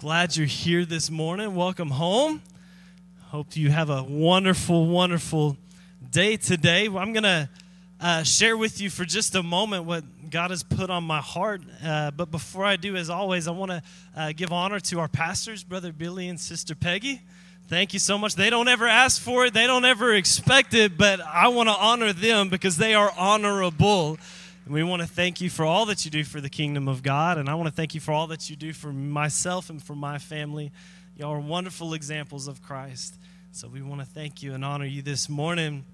[0.00, 1.54] Glad you're here this morning.
[1.54, 2.42] Welcome home.
[3.28, 5.56] Hope you have a wonderful, wonderful
[6.10, 6.84] day today.
[6.84, 7.48] I'm going to
[7.98, 11.62] uh, share with you for just a moment what God has put on my heart.
[11.82, 13.82] Uh, but before I do, as always, I want to
[14.14, 17.22] uh, give honor to our pastors, Brother Billy and Sister Peggy.
[17.68, 18.34] Thank you so much.
[18.34, 21.74] They don't ever ask for it, they don't ever expect it, but I want to
[21.74, 24.18] honor them because they are honorable.
[24.66, 27.04] And we want to thank you for all that you do for the kingdom of
[27.04, 27.38] God.
[27.38, 29.94] And I want to thank you for all that you do for myself and for
[29.94, 30.72] my family.
[31.16, 33.14] Y'all are wonderful examples of Christ.
[33.52, 35.84] So we want to thank you and honor you this morning.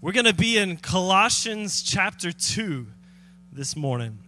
[0.00, 2.88] We're going to be in Colossians chapter 2
[3.52, 4.18] this morning.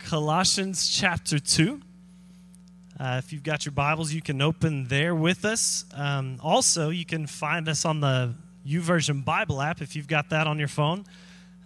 [0.00, 1.80] Colossians chapter 2.
[2.98, 5.84] Uh, if you've got your Bibles, you can open there with us.
[5.94, 8.34] Um, also, you can find us on the
[8.66, 11.04] YouVersion Bible app if you've got that on your phone.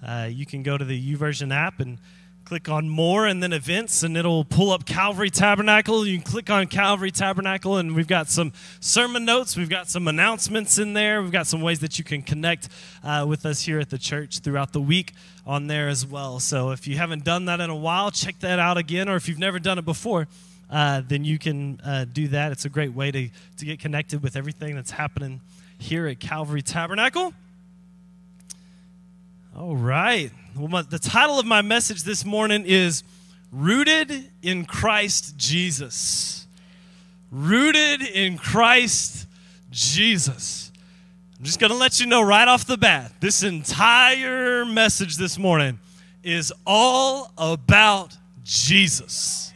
[0.05, 1.99] Uh, you can go to the YouVersion app and
[2.45, 6.07] click on more and then events, and it'll pull up Calvary Tabernacle.
[6.07, 10.09] You can click on Calvary Tabernacle, and we've got some sermon notes, we've got some
[10.09, 12.69] announcements in there, we've got some ways that you can connect
[13.05, 15.13] uh, with us here at the church throughout the week
[15.47, 16.41] on there as well.
[16.41, 19.29] So if you haven't done that in a while, check that out again, or if
[19.29, 20.29] you've never done it before.
[20.69, 22.51] Uh, then you can uh, do that.
[22.51, 25.41] It's a great way to, to get connected with everything that's happening
[25.79, 27.35] here at Calvary Tabernacle.
[29.55, 30.31] All right.
[30.57, 33.03] Well, my, the title of my message this morning is
[33.53, 36.47] Rooted in Christ Jesus.
[37.31, 39.27] Rooted in Christ
[39.71, 40.73] Jesus.
[41.39, 45.37] I'm just going to let you know right off the bat this entire message this
[45.39, 45.79] morning
[46.23, 49.53] is all about Jesus.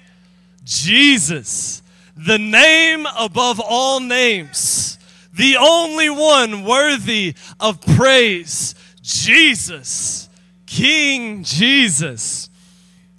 [0.63, 1.81] Jesus,
[2.15, 4.99] the name above all names,
[5.33, 8.75] the only one worthy of praise
[9.07, 10.29] Jesus,
[10.67, 12.51] King Jesus.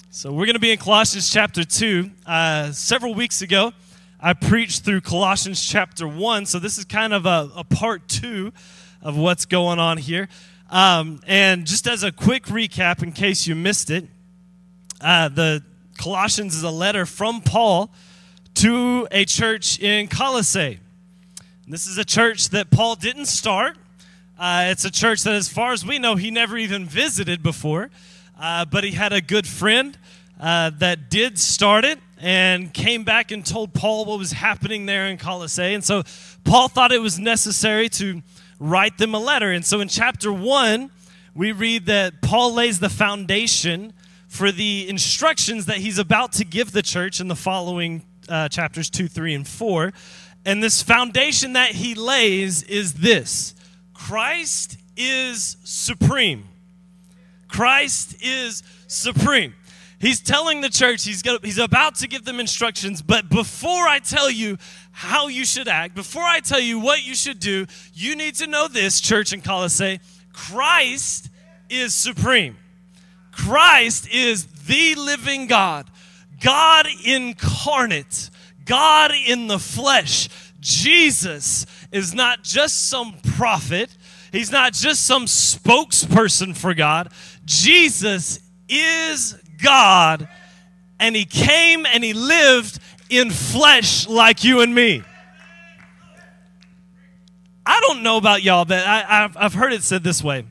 [0.09, 2.11] So we're going to be in Colossians chapter 2.
[2.25, 3.71] Uh, several weeks ago,
[4.19, 6.45] I preached through Colossians chapter 1.
[6.45, 8.51] So this is kind of a, a part two
[9.01, 10.27] of what's going on here.
[10.69, 14.09] Um, and just as a quick recap, in case you missed it,
[14.99, 15.63] uh, the
[15.97, 17.93] Colossians is a letter from Paul
[18.55, 20.81] to a church in Colossae.
[21.65, 23.77] This is a church that Paul didn't start.
[24.39, 27.89] Uh, it's a church that, as far as we know, he never even visited before,
[28.39, 29.97] uh, but he had a good friend
[30.39, 35.07] uh, that did start it and came back and told Paul what was happening there
[35.07, 35.73] in Colossae.
[35.73, 36.03] And so
[36.43, 38.21] Paul thought it was necessary to
[38.59, 39.51] write them a letter.
[39.51, 40.91] And so in chapter 1,
[41.33, 43.93] we read that Paul lays the foundation
[44.27, 48.91] for the instructions that he's about to give the church in the following uh, chapters
[48.91, 49.93] 2, 3, and 4.
[50.45, 53.55] And this foundation that he lays is this
[53.97, 56.43] Christ is supreme.
[57.47, 59.55] Christ is supreme.
[59.99, 63.97] He's telling the church, he's, got, he's about to give them instructions, but before I
[63.97, 64.59] tell you
[64.91, 68.45] how you should act, before I tell you what you should do, you need to
[68.45, 69.99] know this, church in Colossae
[70.31, 71.29] Christ
[71.67, 72.57] is supreme.
[73.31, 75.89] Christ is the living God,
[76.39, 78.29] God incarnate,
[78.63, 80.29] God in the flesh.
[80.67, 83.89] Jesus is not just some prophet,
[84.33, 87.09] he's not just some spokesperson for God.
[87.45, 90.27] Jesus is God,
[90.99, 92.79] and he came and he lived
[93.09, 95.03] in flesh like you and me.
[97.65, 100.45] I don't know about y'all, but I, have heard it said this way.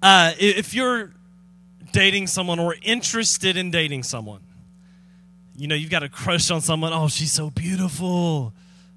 [0.00, 1.12] Uh, if you're
[1.90, 4.42] dating someone or interested in dating someone,
[5.56, 6.92] you know, you've got a crush on someone.
[6.92, 8.54] Oh, she's so beautiful.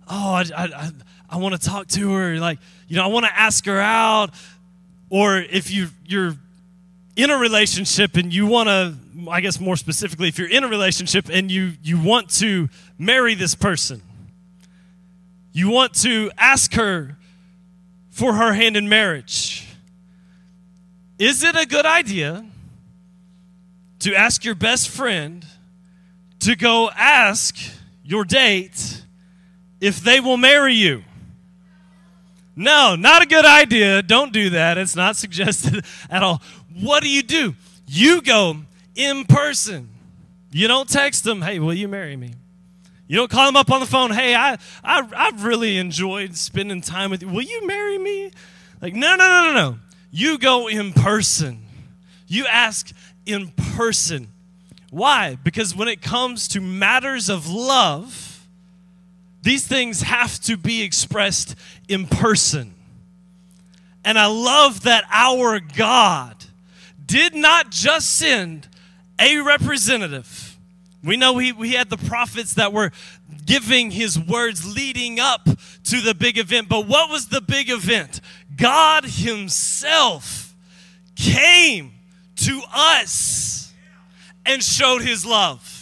[0.09, 0.91] Oh, I, I,
[1.30, 2.38] I want to talk to her.
[2.38, 4.31] Like, you know, I want to ask her out.
[5.09, 6.36] Or if you, you're
[7.16, 8.96] in a relationship and you want to,
[9.30, 13.36] I guess more specifically, if you're in a relationship and you, you want to marry
[13.36, 14.02] this person,
[15.52, 17.18] you want to ask her
[18.09, 19.68] for her hand in marriage.
[21.19, 22.46] Is it a good idea
[24.00, 25.46] to ask your best friend
[26.40, 27.56] to go ask
[28.04, 29.03] your date
[29.83, 31.03] if they will marry you.
[32.56, 34.01] No, not a good idea.
[34.01, 34.77] Don't do that.
[34.77, 36.41] It's not suggested at all.
[36.80, 37.56] What do you do?
[37.85, 38.56] You go
[38.95, 39.89] in person.
[40.51, 42.35] You don't text them, hey, will you marry me?
[43.07, 46.80] You don't call them up on the phone, hey, I, I, I've really enjoyed spending
[46.80, 47.27] time with you.
[47.27, 48.31] Will you marry me?
[48.81, 49.77] Like, no, no, no, no, no.
[50.12, 51.65] You go in person.
[52.27, 52.89] You ask
[53.25, 54.30] in person.
[54.91, 55.38] Why?
[55.44, 58.23] Because when it comes to matters of love,
[59.44, 61.56] these things have to be expressed
[61.88, 62.74] in person.
[64.06, 66.45] And I love that our God
[67.06, 68.68] did not just send
[69.19, 70.57] a representative,
[71.04, 72.92] We know he, we had the prophets that were
[73.45, 76.69] giving his words leading up to the big event.
[76.69, 78.22] But what was the big event?
[78.56, 80.56] God himself
[81.16, 81.92] came
[82.38, 83.74] to us
[84.45, 85.73] and showed his love.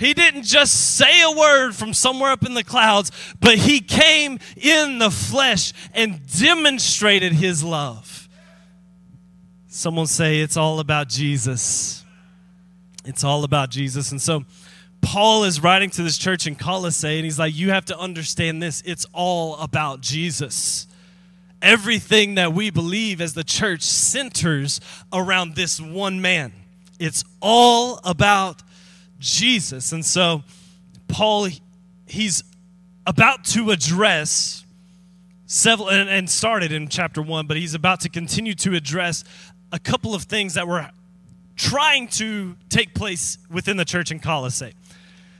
[0.00, 4.38] He didn't just say a word from somewhere up in the clouds, but he came
[4.56, 8.26] in the flesh and demonstrated his love.
[9.68, 12.02] Someone say it's all about Jesus.
[13.04, 14.10] It's all about Jesus.
[14.10, 14.46] And so
[15.02, 18.62] Paul is writing to this church in Colossae, and he's like, You have to understand
[18.62, 18.82] this.
[18.86, 20.86] It's all about Jesus.
[21.60, 24.80] Everything that we believe as the church centers
[25.12, 26.54] around this one man.
[26.98, 28.62] It's all about
[29.20, 29.92] Jesus.
[29.92, 30.42] And so
[31.06, 31.48] Paul,
[32.06, 32.42] he's
[33.06, 34.64] about to address
[35.46, 39.22] several, and, and started in chapter one, but he's about to continue to address
[39.72, 40.90] a couple of things that were
[41.56, 44.72] trying to take place within the church in Colossae.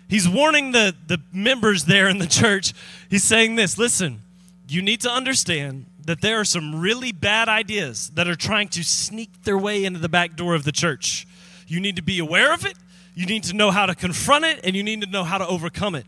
[0.08, 2.74] He's warning the, the members there in the church.
[3.08, 4.22] He's saying this listen,
[4.68, 8.82] you need to understand that there are some really bad ideas that are trying to
[8.82, 11.26] sneak their way into the back door of the church.
[11.66, 12.76] You need to be aware of it,
[13.20, 15.46] you need to know how to confront it, and you need to know how to
[15.46, 16.06] overcome it.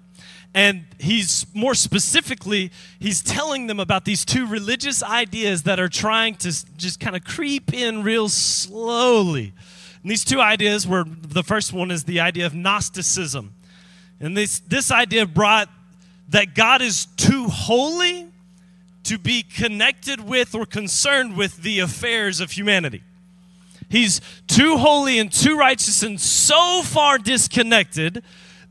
[0.55, 6.37] And he's more specifically, he's telling them about these two religious ideas that are trying
[6.37, 9.53] to just kind of creep in real slowly.
[10.03, 13.53] And these two ideas were the first one is the idea of Gnosticism.
[14.19, 15.69] And this, this idea brought
[16.31, 18.26] that God is too holy
[19.05, 23.03] to be connected with or concerned with the affairs of humanity.
[23.91, 24.23] He's
[24.55, 28.23] too holy and too righteous and so far disconnected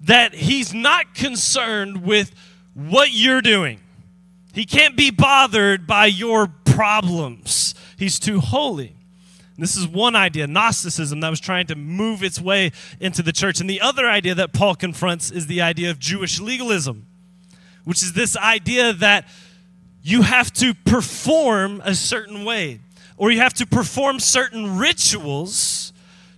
[0.02, 2.34] that he's not concerned with
[2.74, 3.80] what you're doing.
[4.54, 7.74] He can't be bothered by your problems.
[7.98, 8.96] He's too holy.
[9.58, 13.62] This is one idea, Gnosticism, that was trying to move its way into the church.
[13.62, 17.06] And the other idea that Paul confronts is the idea of Jewish legalism,
[17.84, 19.28] which is this idea that
[20.02, 22.80] you have to perform a certain way,
[23.22, 25.94] or you have to perform certain rituals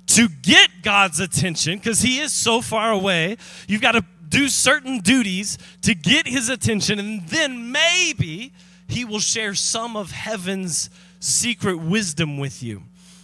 [0.06, 3.38] to get God's attention because He is so far away.
[3.69, 8.51] You've got to do certain duties to get His attention, and then maybe
[8.85, 10.89] He will share some of heaven's
[11.21, 12.83] secret wisdom with you.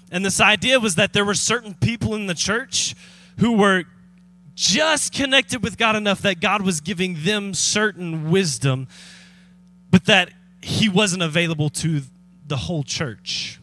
[0.09, 2.95] And this idea was that there were certain people in the church
[3.39, 3.83] who were
[4.55, 8.87] just connected with God enough that God was giving them certain wisdom,
[9.91, 10.29] but that
[10.61, 12.03] He wasn't available to
[12.49, 13.59] the whole church.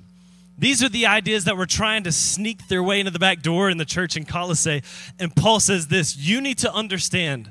[0.58, 3.68] These are the ideas that were trying to sneak their way into the back door
[3.68, 4.82] in the church in Colossae.
[5.18, 7.50] And Paul says this you need to understand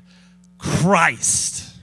[0.57, 1.73] Christ.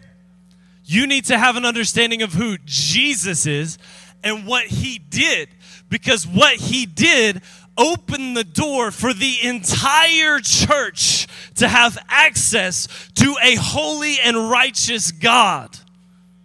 [0.85, 3.79] You need to have an understanding of who Jesus is
[4.25, 5.49] and what he did
[5.89, 7.41] because what he did
[7.79, 15.13] opened the door for the entire church to have access to a holy and righteous
[15.13, 15.79] God.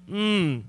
[0.10, 0.64] Mm.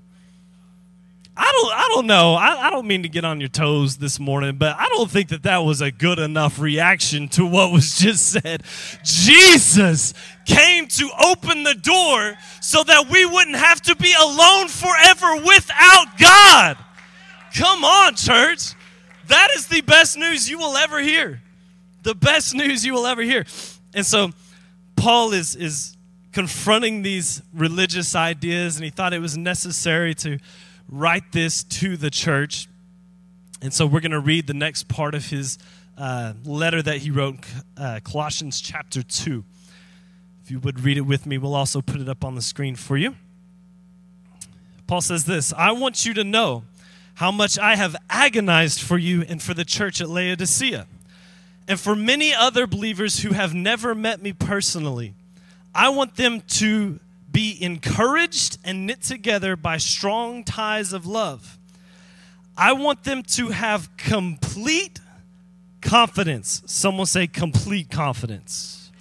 [1.41, 2.33] I don't, I don't know.
[2.33, 5.29] I, I don't mean to get on your toes this morning, but I don't think
[5.29, 8.63] that that was a good enough reaction to what was just said.
[9.03, 10.13] Jesus
[10.45, 16.17] came to open the door so that we wouldn't have to be alone forever without
[16.19, 16.77] God.
[17.55, 18.73] Come on, church.
[19.27, 21.41] That is the best news you will ever hear.
[22.03, 23.45] The best news you will ever hear.
[23.93, 24.31] And so
[24.97, 25.95] Paul is is
[26.33, 30.37] confronting these religious ideas and he thought it was necessary to
[30.89, 32.67] write this to the church.
[33.61, 35.57] And so we're going to read the next part of his
[35.97, 37.39] uh, letter that he wrote,
[37.77, 39.43] uh, Colossians chapter 2.
[40.43, 42.75] If you would read it with me, we'll also put it up on the screen
[42.75, 43.15] for you.
[44.87, 46.63] Paul says this I want you to know
[47.15, 50.87] how much I have agonized for you and for the church at Laodicea,
[51.67, 55.13] and for many other believers who have never met me personally.
[55.75, 56.99] I want them to
[57.31, 61.57] be encouraged and knit together by strong ties of love.
[62.57, 64.99] I want them to have complete
[65.81, 66.61] confidence.
[66.65, 68.91] Someone say complete confidence.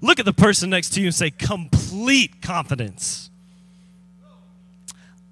[0.00, 3.30] Look at the person next to you and say complete confidence.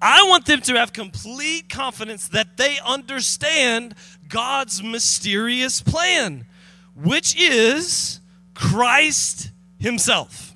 [0.01, 3.95] I want them to have complete confidence that they understand
[4.29, 6.45] God's mysterious plan,
[6.95, 8.19] which is
[8.53, 10.53] Christ Himself.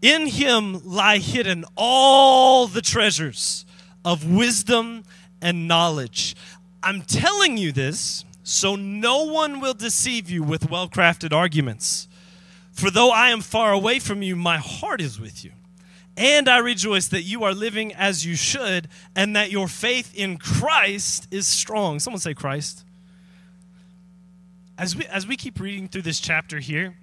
[0.00, 3.66] In Him lie hidden all the treasures
[4.04, 5.04] of wisdom
[5.42, 6.36] and knowledge.
[6.82, 12.08] I'm telling you this so no one will deceive you with well crafted arguments.
[12.72, 15.50] For though I am far away from you, my heart is with you.
[16.16, 20.38] And I rejoice that you are living as you should and that your faith in
[20.38, 21.98] Christ is strong.
[21.98, 22.84] Someone say Christ.
[24.78, 26.96] As we, as we keep reading through this chapter here,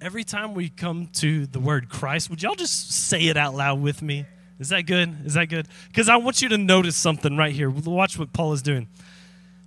[0.00, 3.80] every time we come to the word Christ, would y'all just say it out loud
[3.80, 4.26] with me?
[4.58, 5.14] Is that good?
[5.24, 5.68] Is that good?
[5.88, 7.68] Because I want you to notice something right here.
[7.68, 8.88] Watch what Paul is doing.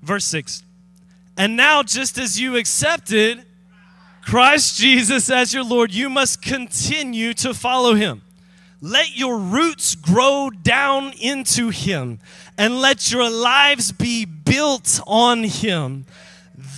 [0.02, 0.64] Verse 6.
[1.38, 3.46] And now, just as you accepted
[4.24, 8.22] Christ Jesus as your Lord, you must continue to follow him.
[8.82, 12.20] Let your roots grow down into him
[12.58, 16.06] and let your lives be built on him.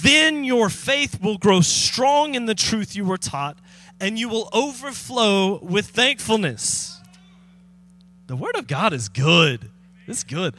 [0.01, 3.57] Then your faith will grow strong in the truth you were taught
[3.99, 6.99] and you will overflow with thankfulness.
[8.27, 9.69] The Word of God is good.
[10.07, 10.55] It's good.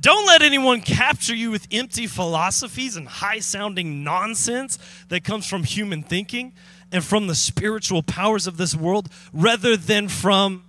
[0.00, 4.78] Don't let anyone capture you with empty philosophies and high sounding nonsense
[5.08, 6.52] that comes from human thinking
[6.90, 10.64] and from the spiritual powers of this world rather than from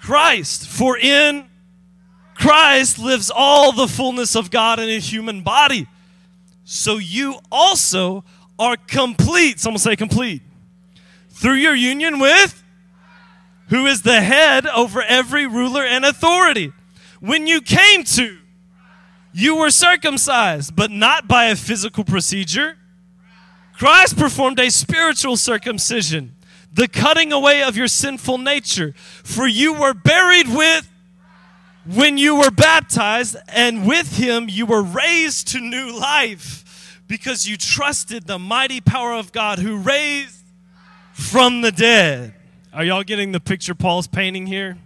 [0.00, 0.66] Christ.
[0.66, 1.48] For in
[2.34, 5.86] Christ lives all the fullness of God in a human body.
[6.66, 8.24] So you also
[8.58, 9.60] are complete.
[9.60, 10.42] Someone say complete.
[11.30, 12.62] Through your union with
[13.68, 16.72] who is the head over every ruler and authority.
[17.20, 18.38] When you came to
[19.32, 22.78] you were circumcised, but not by a physical procedure.
[23.74, 26.34] Christ performed a spiritual circumcision,
[26.72, 28.94] the cutting away of your sinful nature.
[28.96, 30.90] For you were buried with
[31.94, 37.56] when you were baptized, and with him you were raised to new life because you
[37.56, 40.44] trusted the mighty power of God who raised
[41.12, 42.34] from the dead.
[42.72, 44.76] Are y'all getting the picture Paul's painting here?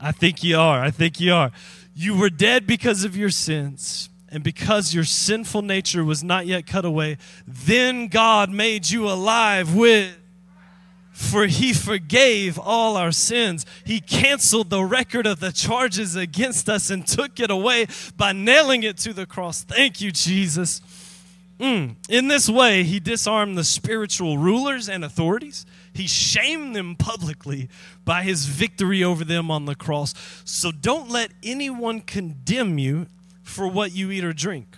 [0.00, 0.82] I think you are.
[0.82, 1.52] I think you are.
[1.94, 6.66] You were dead because of your sins, and because your sinful nature was not yet
[6.66, 10.17] cut away, then God made you alive with.
[11.18, 13.66] For he forgave all our sins.
[13.84, 18.84] He canceled the record of the charges against us and took it away by nailing
[18.84, 19.64] it to the cross.
[19.64, 20.80] Thank you, Jesus.
[21.58, 21.96] Mm.
[22.08, 25.66] In this way, he disarmed the spiritual rulers and authorities.
[25.92, 27.68] He shamed them publicly
[28.04, 30.14] by his victory over them on the cross.
[30.44, 33.08] So don't let anyone condemn you
[33.42, 34.76] for what you eat or drink,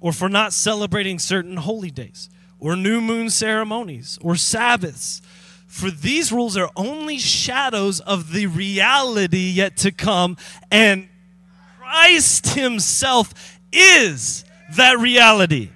[0.00, 5.20] or for not celebrating certain holy days, or new moon ceremonies, or Sabbaths.
[5.68, 10.36] For these rules are only shadows of the reality yet to come,
[10.70, 11.08] and
[11.78, 14.44] Christ Himself is
[14.76, 15.68] that reality.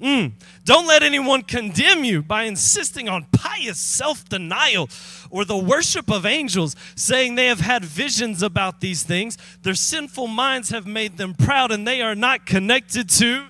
[0.00, 0.32] Mm.
[0.64, 4.88] Don't let anyone condemn you by insisting on pious self denial
[5.30, 9.38] or the worship of angels, saying they have had visions about these things.
[9.62, 13.46] Their sinful minds have made them proud, and they are not connected to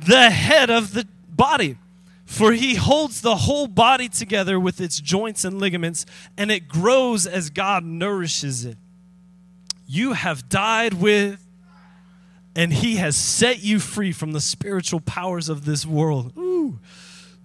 [0.00, 1.76] the head of the body.
[2.28, 6.04] For he holds the whole body together with its joints and ligaments,
[6.36, 8.76] and it grows as God nourishes it.
[9.86, 11.42] You have died with
[12.54, 16.32] and he has set you free from the spiritual powers of this world.
[16.36, 16.80] Ooh.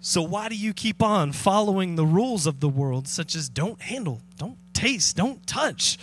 [0.02, 3.80] So why do you keep on following the rules of the world, such as don't
[3.80, 5.98] handle, don't taste, don't touch?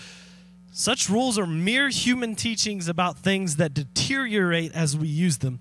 [0.70, 5.58] Such rules are mere human teachings about things that deteriorate as we use them.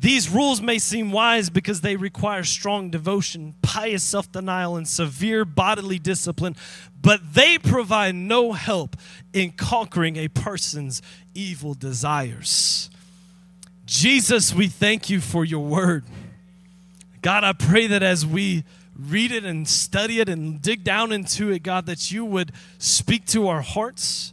[0.00, 5.44] These rules may seem wise because they require strong devotion, pious self denial, and severe
[5.44, 6.56] bodily discipline,
[7.02, 8.96] but they provide no help
[9.34, 11.02] in conquering a person's
[11.34, 12.88] evil desires.
[13.84, 16.04] Jesus, we thank you for your word.
[17.20, 18.64] God, I pray that as we
[18.98, 23.26] read it and study it and dig down into it, God, that you would speak
[23.26, 24.32] to our hearts.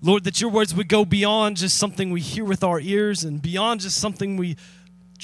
[0.00, 3.42] Lord, that your words would go beyond just something we hear with our ears and
[3.42, 4.56] beyond just something we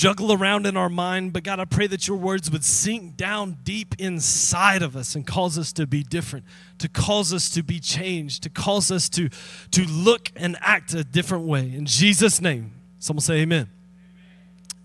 [0.01, 3.59] juggle around in our mind, but God, I pray that your words would sink down
[3.65, 6.47] deep inside of us and cause us to be different,
[6.79, 9.29] to cause us to be changed, to cause us to,
[9.73, 11.71] to look and act a different way.
[11.75, 13.69] In Jesus' name, someone say amen.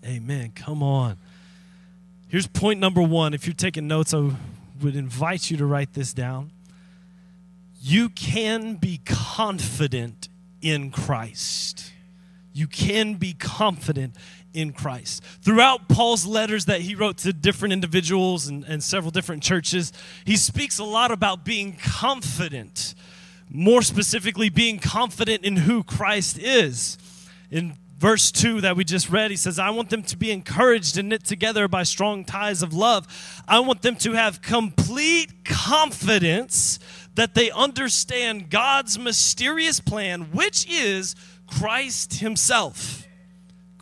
[0.04, 0.16] Amen.
[0.16, 0.52] amen.
[0.54, 1.16] Come on.
[2.28, 3.32] Here's point number one.
[3.32, 4.18] If you're taking notes, I
[4.82, 6.52] would invite you to write this down.
[7.80, 10.28] You can be confident
[10.60, 11.90] in Christ.
[12.52, 14.14] You can be confident
[14.56, 15.22] in Christ.
[15.42, 19.92] Throughout Paul's letters that he wrote to different individuals and, and several different churches,
[20.24, 22.94] he speaks a lot about being confident.
[23.50, 26.96] More specifically, being confident in who Christ is.
[27.50, 30.98] In verse 2 that we just read, he says, I want them to be encouraged
[30.98, 33.42] and knit together by strong ties of love.
[33.46, 36.78] I want them to have complete confidence
[37.14, 41.14] that they understand God's mysterious plan, which is
[41.46, 43.05] Christ Himself.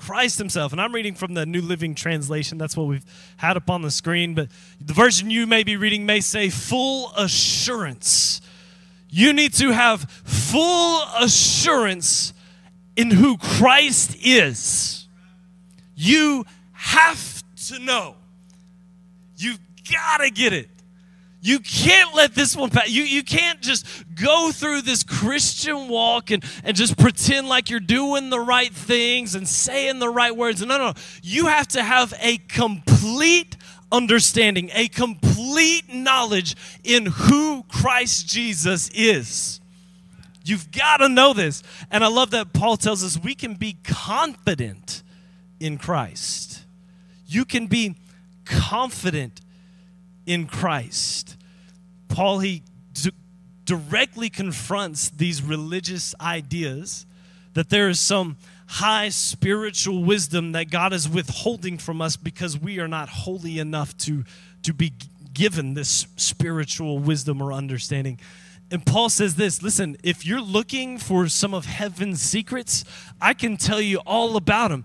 [0.04, 0.73] Christ Himself.
[0.73, 2.58] And I'm reading from the New Living Translation.
[2.58, 3.04] That's what we've
[3.38, 4.34] had up on the screen.
[4.34, 8.42] But the version you may be reading may say full assurance.
[9.08, 12.34] You need to have full assurance
[12.96, 15.08] in who Christ is.
[15.94, 18.16] You have to know.
[19.38, 20.68] You've gotta get it.
[21.45, 22.89] You can't let this one pass.
[22.89, 27.81] You, you can't just go through this Christian walk and, and just pretend like you're
[27.81, 30.63] doing the right things and saying the right words.
[30.63, 30.95] No, no, no.
[31.23, 33.59] You have to have a complete
[33.93, 39.61] understanding, a complete knowledge in who Christ Jesus is.
[40.47, 41.63] You've got to know this.
[41.91, 45.03] And I love that Paul tells us we can be confident
[45.61, 46.63] in Christ.
[47.27, 47.97] You can be
[48.47, 49.43] confident
[50.25, 51.34] in Christ.
[52.08, 53.12] Paul, he d-
[53.64, 57.06] directly confronts these religious ideas
[57.54, 62.78] that there is some high spiritual wisdom that God is withholding from us because we
[62.80, 64.25] are not holy enough to,
[64.62, 64.92] to be
[65.32, 68.18] given this spiritual wisdom or understanding.
[68.70, 72.84] And Paul says this listen, if you're looking for some of heaven's secrets,
[73.20, 74.84] I can tell you all about them.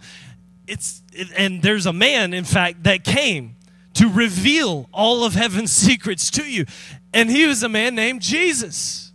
[0.67, 1.01] It's,
[1.35, 3.55] and there's a man, in fact, that came
[3.95, 6.65] to reveal all of heaven's secrets to you.
[7.13, 9.11] And he was a man named Jesus.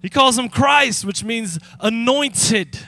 [0.00, 2.78] He calls him Christ, which means anointed.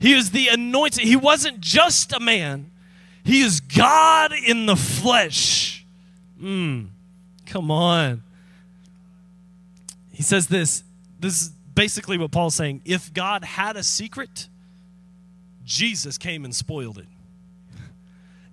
[0.00, 1.04] He was the anointed.
[1.04, 2.70] He wasn't just a man,
[3.24, 5.86] he is God in the flesh.
[6.40, 6.88] Mm,
[7.46, 8.22] come on.
[10.12, 10.84] He says this.
[11.18, 12.82] This is basically what Paul's saying.
[12.84, 14.48] If God had a secret,
[15.64, 17.06] Jesus came and spoiled it.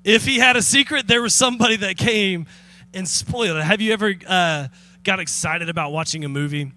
[0.03, 2.48] If he had a secret, there was somebody that came
[2.93, 3.63] and spoiled it.
[3.63, 4.67] Have you ever uh,
[5.03, 6.72] got excited about watching a movie.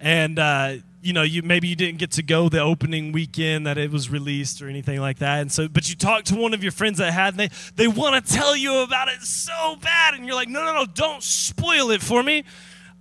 [0.00, 3.76] And uh, you know you maybe you didn't get to go the opening weekend that
[3.76, 5.40] it was released or anything like that.
[5.40, 7.88] And so but you talked to one of your friends that had and they, they
[7.88, 10.14] want to tell you about it so bad.
[10.14, 12.44] And you're like no no no don't spoil it for me.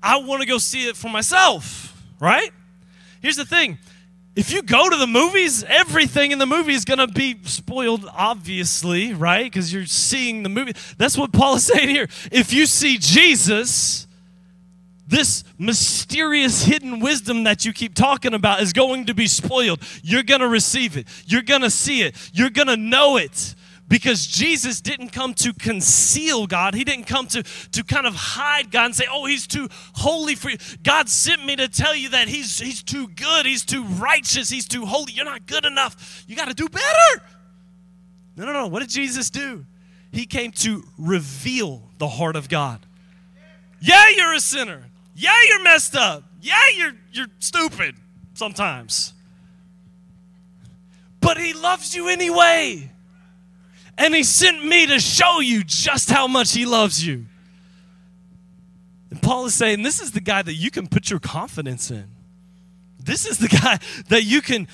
[0.03, 1.87] I want to go see it for myself.
[2.19, 2.51] Right?
[3.21, 3.77] Here's the thing.
[4.35, 8.09] If you go to the movies, everything in the movie is going to be spoiled,
[8.13, 9.43] obviously, right?
[9.43, 10.73] Because you're seeing the movie.
[10.97, 12.07] That's what Paul is saying here.
[12.31, 14.07] If you see Jesus,
[15.11, 19.83] this mysterious hidden wisdom that you keep talking about is going to be spoiled.
[20.01, 23.53] You're going to receive it, you're going to see it, you're going to know it
[23.91, 26.73] because Jesus didn't come to conceal God.
[26.73, 30.33] He didn't come to, to kind of hide God and say, oh, he's too holy
[30.33, 30.57] for you.
[30.81, 34.65] God sent me to tell you that he's, he's too good, he's too righteous, he's
[34.65, 35.11] too holy.
[35.11, 36.23] You're not good enough.
[36.25, 37.23] You got to do better.
[38.37, 38.67] No, no, no.
[38.67, 39.65] What did Jesus do?
[40.13, 42.79] He came to reveal the heart of God.
[43.81, 44.85] Yeah, you're a sinner.
[45.21, 46.23] Yeah, you're messed up.
[46.41, 47.95] Yeah, you're, you're stupid
[48.33, 49.13] sometimes.
[51.19, 52.89] But he loves you anyway.
[53.99, 57.27] And he sent me to show you just how much he loves you.
[59.11, 62.07] And Paul is saying, This is the guy that you can put your confidence in.
[62.99, 63.77] This is the guy
[64.09, 64.67] that you can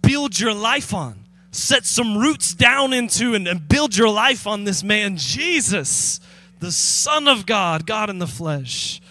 [0.00, 4.64] build your life on, set some roots down into, and, and build your life on
[4.64, 6.18] this man, Jesus,
[6.60, 9.01] the Son of God, God in the flesh.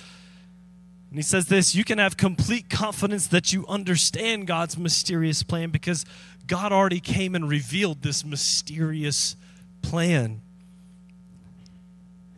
[1.11, 5.69] And he says this you can have complete confidence that you understand God's mysterious plan
[5.69, 6.05] because
[6.47, 9.35] God already came and revealed this mysterious
[9.81, 10.41] plan.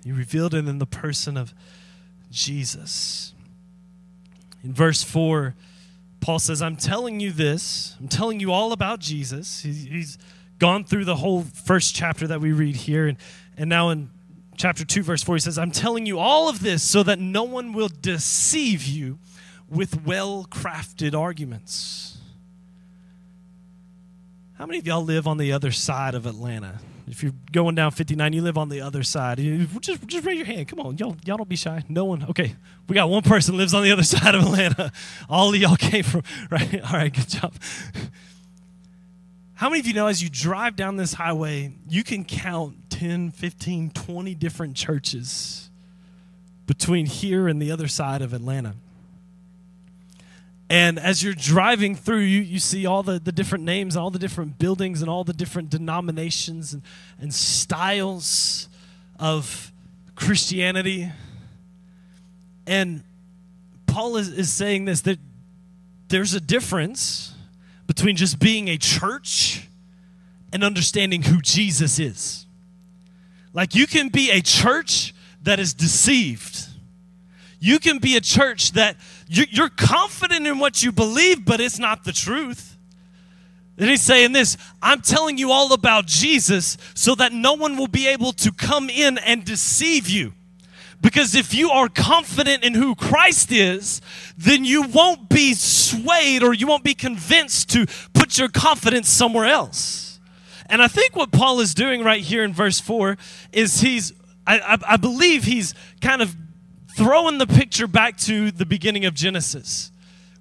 [0.03, 1.53] He revealed it in the person of
[2.31, 3.33] Jesus.
[4.63, 5.53] In verse 4,
[6.19, 7.95] Paul says, I'm telling you this.
[7.99, 9.61] I'm telling you all about Jesus.
[9.61, 10.17] He's
[10.57, 13.07] gone through the whole first chapter that we read here.
[13.07, 13.17] And,
[13.55, 14.09] and now in
[14.57, 17.43] chapter 2, verse 4, he says, I'm telling you all of this so that no
[17.43, 19.19] one will deceive you
[19.69, 22.17] with well crafted arguments.
[24.57, 26.79] How many of y'all live on the other side of Atlanta?
[27.07, 29.37] If you're going down 59, you live on the other side.
[29.81, 30.67] Just, just raise your hand.
[30.69, 31.83] Come on, y'all, y'all don't be shy.
[31.89, 32.25] No one.
[32.29, 32.55] Okay,
[32.87, 34.91] we got one person lives on the other side of Atlanta.
[35.27, 36.81] All of y'all came from right.
[36.81, 37.53] All right, good job.
[39.63, 43.31] How many of you know as you drive down this highway, you can count 10,
[43.31, 45.69] 15, 20 different churches
[46.67, 48.75] between here and the other side of Atlanta?
[50.69, 54.19] And as you're driving through, you, you see all the, the different names, all the
[54.19, 56.81] different buildings, and all the different denominations and,
[57.17, 58.67] and styles
[59.17, 59.71] of
[60.15, 61.09] Christianity.
[62.67, 63.01] And
[63.87, 65.19] Paul is, is saying this that
[66.09, 67.32] there's a difference
[67.93, 69.67] between just being a church
[70.51, 72.45] and understanding who Jesus is.
[73.53, 76.67] Like you can be a church that is deceived
[77.63, 78.97] you can be a church that
[79.29, 82.77] you're confident in what you believe, but it's not the truth.
[83.77, 87.87] And he's saying this I'm telling you all about Jesus so that no one will
[87.87, 90.33] be able to come in and deceive you.
[91.03, 94.01] Because if you are confident in who Christ is,
[94.37, 99.45] then you won't be swayed or you won't be convinced to put your confidence somewhere
[99.45, 100.19] else.
[100.67, 103.17] And I think what Paul is doing right here in verse 4
[103.51, 104.13] is he's
[104.47, 106.35] I, I, I believe he's kind of
[106.95, 109.91] throwing the picture back to the beginning of Genesis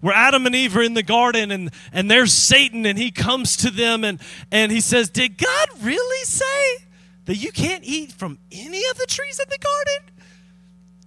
[0.01, 3.57] where Adam and Eve are in the garden and, and there's Satan and he comes
[3.59, 4.20] to them and,
[4.51, 6.87] and he says, Did God really say
[7.25, 10.12] that you can't eat from any of the trees in the garden?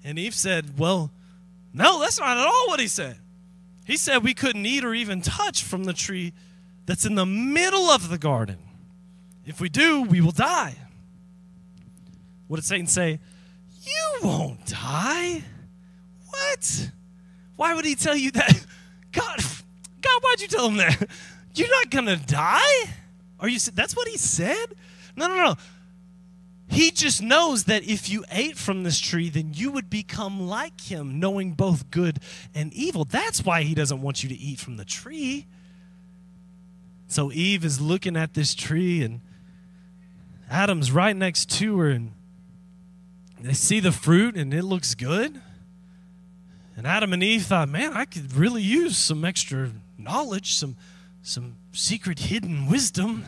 [0.06, 1.12] And Eve said, Well,
[1.74, 3.18] no, that's not at all what he said.
[3.86, 6.32] He said we couldn't eat or even touch from the tree
[6.86, 8.58] that's in the middle of the garden.
[9.46, 10.76] If we do, we will die.
[12.48, 13.20] What did Satan say?
[13.82, 15.44] You won't die.
[16.30, 16.92] What?
[17.56, 18.66] Why would he tell you that?
[19.12, 19.38] God,
[20.02, 21.10] God, why'd you tell him that?
[21.56, 22.92] You're not gonna die?
[23.40, 23.60] Are you?
[23.60, 24.68] That's what he said.
[25.16, 25.56] No, no, no.
[26.68, 30.82] He just knows that if you ate from this tree, then you would become like
[30.82, 32.20] him, knowing both good
[32.54, 33.06] and evil.
[33.06, 35.46] That's why he doesn't want you to eat from the tree.
[37.08, 39.22] So Eve is looking at this tree, and
[40.50, 42.14] Adam's right next to her, and
[43.40, 45.40] they see the fruit, and it looks good.
[46.76, 50.76] And Adam and Eve thought, man, I could really use some extra knowledge, some,
[51.22, 53.26] some secret hidden wisdom.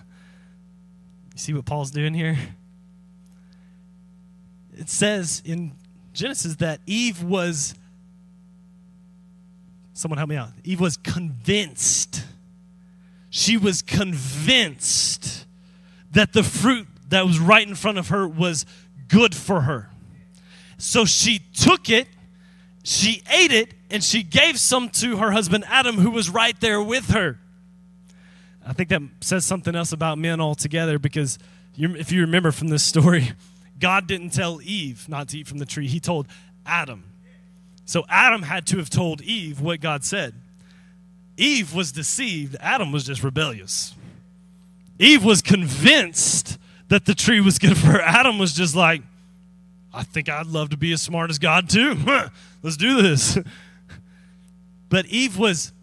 [1.33, 2.37] You see what Paul's doing here?
[4.77, 5.71] It says in
[6.13, 7.75] Genesis that Eve was,
[9.93, 10.49] someone help me out.
[10.63, 12.23] Eve was convinced.
[13.29, 15.45] She was convinced
[16.11, 18.65] that the fruit that was right in front of her was
[19.07, 19.89] good for her.
[20.77, 22.07] So she took it
[22.87, 26.81] she ate it and she gave some to her husband Adam, who was right there
[26.81, 27.37] with her.
[28.65, 31.37] I think that says something else about men altogether because
[31.77, 33.33] if you remember from this story,
[33.79, 36.27] God didn't tell Eve not to eat from the tree, He told
[36.65, 37.03] Adam.
[37.85, 40.33] So Adam had to have told Eve what God said.
[41.37, 43.95] Eve was deceived, Adam was just rebellious.
[44.99, 46.57] Eve was convinced
[46.89, 48.01] that the tree was good for her.
[48.01, 49.03] Adam was just like,
[49.93, 51.95] I think I'd love to be as smart as God too.
[52.63, 53.37] Let's do this.
[54.89, 55.73] But Eve was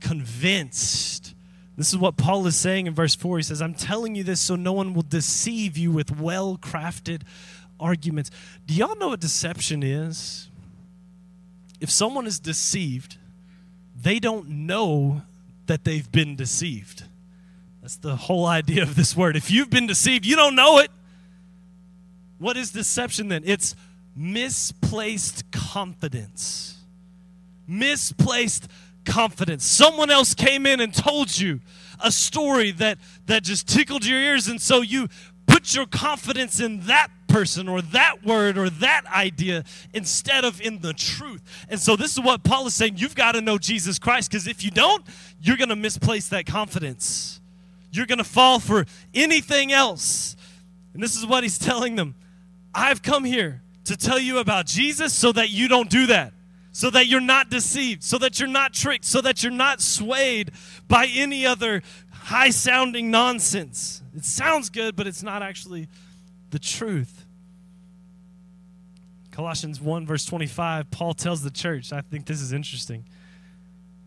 [0.00, 1.33] convinced.
[1.76, 3.38] This is what Paul is saying in verse 4.
[3.38, 7.22] He says, I'm telling you this so no one will deceive you with well crafted
[7.80, 8.30] arguments.
[8.66, 10.48] Do y'all know what deception is?
[11.80, 13.16] If someone is deceived,
[14.00, 15.22] they don't know
[15.66, 17.04] that they've been deceived.
[17.82, 19.36] That's the whole idea of this word.
[19.36, 20.90] If you've been deceived, you don't know it.
[22.38, 23.42] What is deception then?
[23.44, 23.74] It's
[24.16, 26.78] misplaced confidence.
[27.66, 28.68] Misplaced
[29.04, 29.64] confidence.
[29.64, 31.60] Someone else came in and told you
[32.00, 35.08] a story that, that just tickled your ears, and so you
[35.46, 40.80] put your confidence in that person or that word or that idea instead of in
[40.80, 41.42] the truth.
[41.68, 44.46] And so, this is what Paul is saying you've got to know Jesus Christ because
[44.46, 45.04] if you don't,
[45.40, 47.40] you're going to misplace that confidence.
[47.90, 50.36] You're going to fall for anything else.
[50.94, 52.14] And this is what he's telling them
[52.74, 56.32] I've come here to tell you about Jesus so that you don't do that,
[56.74, 60.50] so that you're not deceived, so that you're not tricked, so that you're not swayed
[60.88, 64.02] by any other high sounding nonsense.
[64.16, 65.86] It sounds good, but it's not actually
[66.50, 67.26] the truth.
[69.30, 73.04] Colossians 1, verse 25, Paul tells the church, I think this is interesting.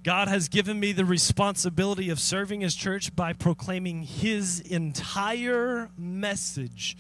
[0.04, 6.98] God has given me the responsibility of serving his church by proclaiming his entire message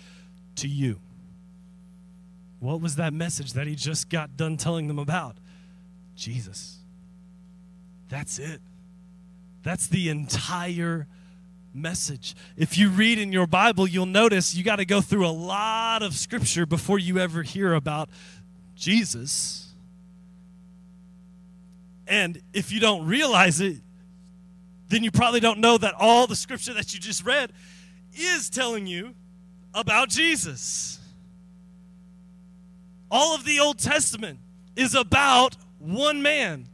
[0.55, 1.01] to you.
[2.61, 5.35] What was that message that he just got done telling them about?
[6.17, 6.79] Jesus.
[8.09, 8.59] That's it.
[9.63, 11.07] That's the entire
[11.73, 12.35] message.
[12.57, 16.03] If you read in your Bible, you'll notice you got to go through a lot
[16.03, 18.09] of scripture before you ever hear about
[18.75, 19.73] Jesus.
[22.07, 23.77] And if you don't realize it,
[24.89, 27.51] then you probably don't know that all the scripture that you just read
[28.15, 29.13] is telling you
[29.73, 30.99] about Jesus.
[33.11, 34.39] All of the Old Testament
[34.75, 35.55] is about
[35.87, 36.67] one man,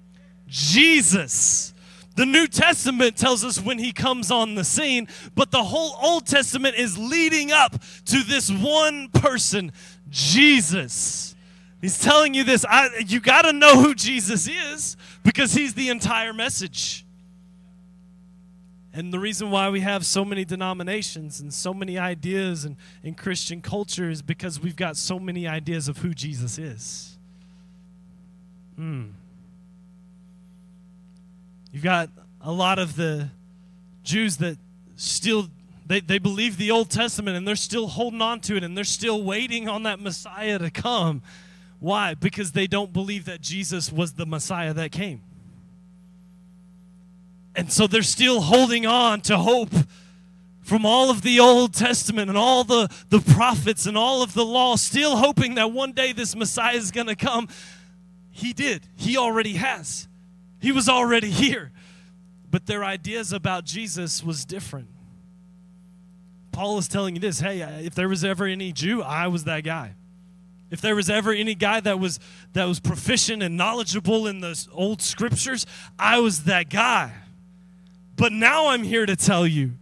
[0.47, 1.73] Jesus.
[2.15, 6.27] The New Testament tells us when he comes on the scene, but the whole Old
[6.27, 9.71] Testament is leading up to this one person,
[10.09, 11.35] Jesus.
[11.81, 12.65] He's telling you this.
[12.69, 17.03] I, you got to know who Jesus is because he's the entire message.
[18.93, 23.15] And the reason why we have so many denominations and so many ideas in, in
[23.15, 27.12] Christian culture is because we've got so many ideas of who Jesus is.
[28.75, 29.07] Hmm.
[31.71, 32.09] You've got
[32.41, 33.29] a lot of the
[34.03, 34.57] Jews that
[34.95, 35.49] still
[35.85, 38.83] they, they believe the Old Testament and they're still holding on to it and they're
[38.83, 41.21] still waiting on that Messiah to come.
[41.79, 42.13] Why?
[42.13, 45.21] Because they don't believe that Jesus was the Messiah that came.
[47.55, 49.73] And so they're still holding on to hope
[50.61, 54.45] from all of the Old Testament and all the, the prophets and all of the
[54.45, 57.49] law, still hoping that one day this Messiah is going to come.
[58.33, 58.81] He did.
[58.95, 60.07] He already has.
[60.59, 61.71] He was already here.
[62.49, 64.87] But their ideas about Jesus was different.
[66.51, 69.63] Paul is telling you this hey, if there was ever any Jew, I was that
[69.63, 69.93] guy.
[70.71, 72.19] If there was ever any guy that was
[72.53, 75.65] that was proficient and knowledgeable in the old scriptures,
[75.99, 77.13] I was that guy.
[78.15, 79.73] But now I'm here to tell you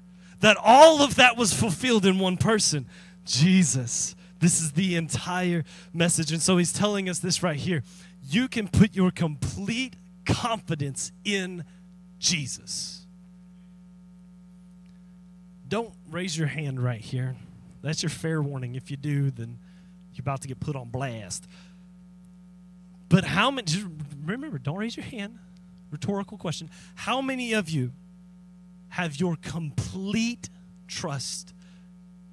[0.42, 2.86] that all of that was fulfilled in one person,
[3.26, 4.16] Jesus.
[4.40, 6.32] This is the entire message.
[6.32, 7.84] And so he's telling us this right here.
[8.24, 11.64] You can put your complete confidence in
[12.20, 13.06] Jesus.
[15.68, 17.36] Don't raise your hand right here.
[17.82, 18.76] That's your fair warning.
[18.76, 19.58] If you do, then
[20.14, 21.48] you're about to get put on blast.
[23.10, 23.88] But how many, just
[24.26, 25.40] remember, don't raise your hand.
[25.90, 26.70] Rhetorical question.
[26.96, 27.92] How many of you
[28.90, 30.50] have your complete
[30.88, 31.54] trust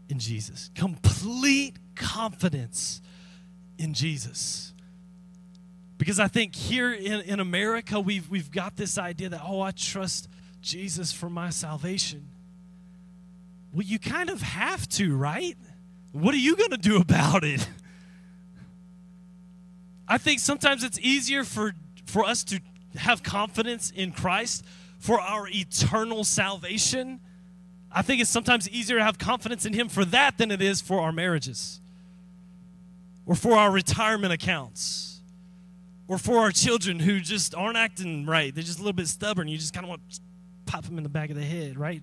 [0.09, 0.71] in Jesus?
[0.75, 3.01] Complete confidence
[3.79, 4.75] in Jesus.
[5.99, 9.73] Because I think here in, in America, we've, we've got this idea that, oh, I
[9.73, 10.29] trust
[10.63, 12.29] Jesus for my salvation.
[13.73, 15.59] Well, you kind of have to, right?
[16.13, 17.69] What are you going to do about it?
[20.07, 21.75] I think sometimes it's easier for,
[22.07, 22.61] for us to
[22.97, 24.65] have confidence in Christ
[24.99, 27.21] for our eternal salvation.
[27.91, 30.81] I think it's sometimes easier to have confidence in Him for that than it is
[30.81, 31.81] for our marriages
[33.27, 35.08] or for our retirement accounts
[36.09, 38.55] or for our children who just aren't acting right.
[38.55, 39.47] They're just a little bit stubborn.
[39.47, 40.21] You just kind of want to
[40.65, 42.03] pop them in the back of the head, right?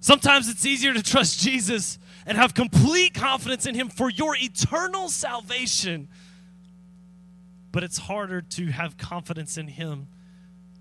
[0.00, 5.08] Sometimes it's easier to trust Jesus and have complete confidence in Him for your eternal
[5.08, 6.08] salvation.
[7.70, 10.08] But it's harder to have confidence in Him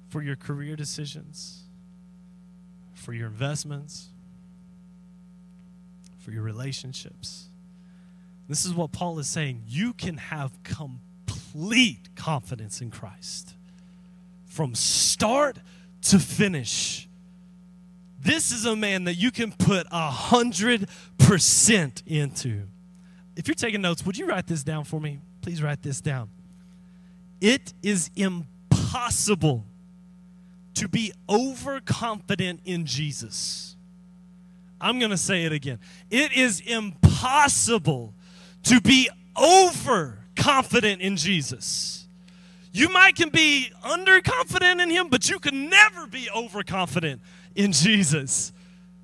[0.10, 1.63] for your career decisions,
[2.93, 4.08] for your investments,
[6.19, 7.47] for your relationships.
[8.47, 9.63] This is what Paul is saying.
[9.67, 11.12] You can have complete
[12.16, 13.56] confidence in Christ
[14.46, 15.58] from start
[16.04, 17.08] to finish
[18.24, 20.88] this is a man that you can put a hundred
[21.18, 22.63] percent into.
[23.36, 25.20] If you're taking notes, would you write this down for me?
[25.42, 26.30] Please write this down.
[27.42, 29.66] It is impossible
[30.76, 33.76] to be overconfident in Jesus.
[34.80, 35.80] I'm going to say it again.
[36.10, 38.13] It is impossible
[38.63, 39.10] to be
[40.43, 42.08] overconfident in Jesus.
[42.71, 47.21] You might can be underconfident in him, but you can never be overconfident
[47.56, 48.51] in Jesus.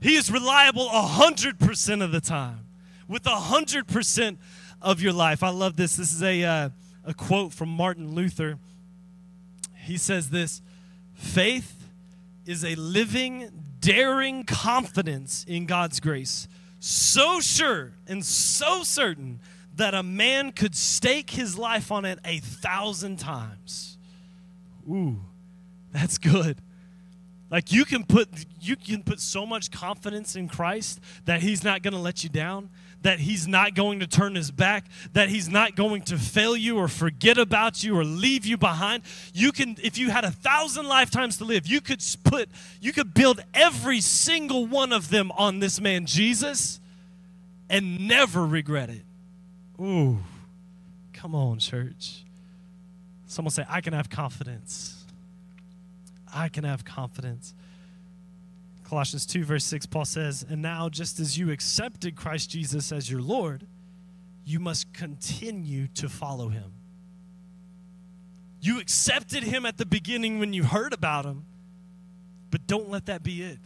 [0.01, 2.65] He is reliable 100% of the time
[3.07, 4.37] with 100%
[4.81, 5.43] of your life.
[5.43, 5.97] I love this.
[5.97, 6.69] This is a, uh,
[7.05, 8.57] a quote from Martin Luther.
[9.75, 10.61] He says this
[11.13, 11.89] Faith
[12.45, 16.47] is a living, daring confidence in God's grace,
[16.79, 19.39] so sure and so certain
[19.79, 23.97] that a man could stake his life on it a thousand times.
[24.89, 25.21] Ooh,
[25.91, 26.57] that's good.
[27.49, 28.27] Like you can put
[28.61, 32.29] you can put so much confidence in Christ that he's not going to let you
[32.29, 32.69] down,
[33.03, 36.77] that he's not going to turn his back, that he's not going to fail you
[36.77, 39.03] or forget about you or leave you behind.
[39.33, 42.49] You can if you had a thousand lifetimes to live, you could put
[42.81, 46.81] you could build every single one of them on this man Jesus
[47.69, 49.03] and never regret it.
[49.81, 50.17] Ooh.
[51.13, 52.23] Come on, church.
[53.27, 55.05] Someone say I can have confidence.
[56.33, 57.53] I can have confidence.
[58.83, 63.09] Colossians 2, verse 6, Paul says, And now, just as you accepted Christ Jesus as
[63.09, 63.67] your Lord,
[64.45, 66.71] you must continue to follow him.
[68.61, 71.45] You accepted him at the beginning when you heard about him,
[72.49, 73.59] but don't let that be it.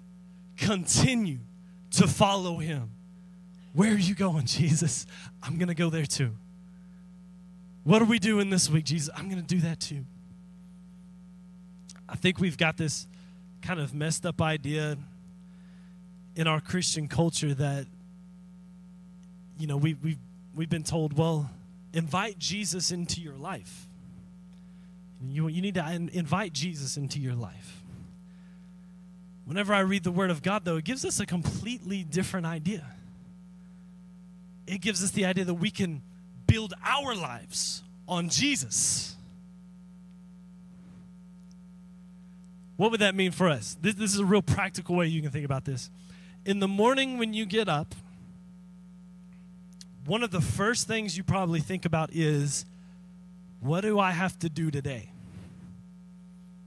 [0.58, 1.40] Continue
[1.92, 2.92] to follow him.
[3.74, 5.06] Where are you going, Jesus?
[5.42, 6.32] I'm going to go there too.
[7.84, 9.10] What are we doing this week, Jesus?
[9.16, 10.06] I'm going to do that too.
[12.08, 13.08] I think we've got this
[13.62, 14.98] kind of messed up idea
[16.36, 17.88] in our Christian culture that,
[19.58, 20.20] you know, we, we've,
[20.56, 21.50] we've been told, well,
[21.94, 23.88] invite Jesus into your life.
[25.26, 27.82] You, you need to invite Jesus into your life.
[29.46, 32.86] Whenever I read the Word of God, though, it gives us a completely different idea.
[34.66, 36.02] It gives us the idea that we can
[36.48, 39.16] build our lives on Jesus.
[42.78, 43.78] What would that mean for us?
[43.82, 45.90] This, this is a real practical way you can think about this.
[46.46, 47.96] In the morning when you get up,
[50.06, 52.66] one of the first things you probably think about is
[53.62, 55.10] what do I have to do today?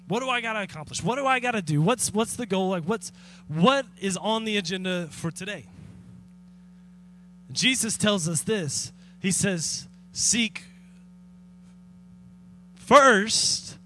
[0.09, 1.02] What do I got to accomplish?
[1.02, 1.82] What do I got to do?
[1.82, 2.70] What's what's the goal?
[2.70, 3.12] Like what's
[3.48, 5.66] what is on the agenda for today?
[7.56, 8.92] Jesus tells us this.
[9.18, 10.64] He says, "Seek
[12.74, 13.78] first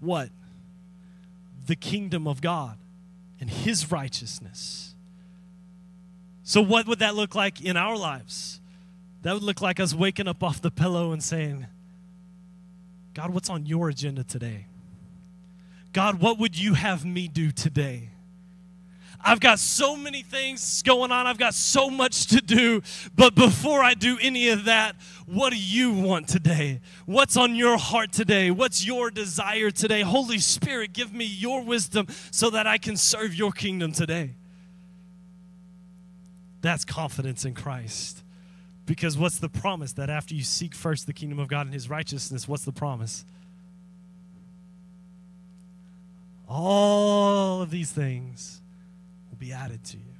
[0.00, 0.30] what?
[1.66, 2.78] The kingdom of God
[3.40, 4.94] and his righteousness."
[6.44, 8.60] So what would that look like in our lives?
[9.22, 11.66] That would look like us waking up off the pillow and saying,
[13.14, 14.66] God, what's on your agenda today?
[15.92, 18.10] God, what would you have me do today?
[19.24, 21.26] I've got so many things going on.
[21.26, 22.82] I've got so much to do.
[23.14, 26.80] But before I do any of that, what do you want today?
[27.06, 28.50] What's on your heart today?
[28.50, 30.02] What's your desire today?
[30.02, 34.34] Holy Spirit, give me your wisdom so that I can serve your kingdom today.
[36.62, 38.22] That's confidence in Christ.
[38.86, 39.92] Because what's the promise?
[39.92, 43.24] That after you seek first the kingdom of God and his righteousness, what's the promise?
[46.48, 48.60] All of these things
[49.36, 50.14] will be added to you.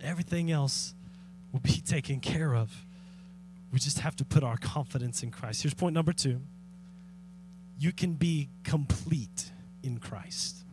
[0.00, 0.94] Everything else
[1.52, 2.70] will be taken care of.
[3.72, 5.62] We just have to put our confidence in Christ.
[5.62, 6.40] Here's point number two
[7.78, 9.50] you can be complete
[9.82, 10.64] in Christ.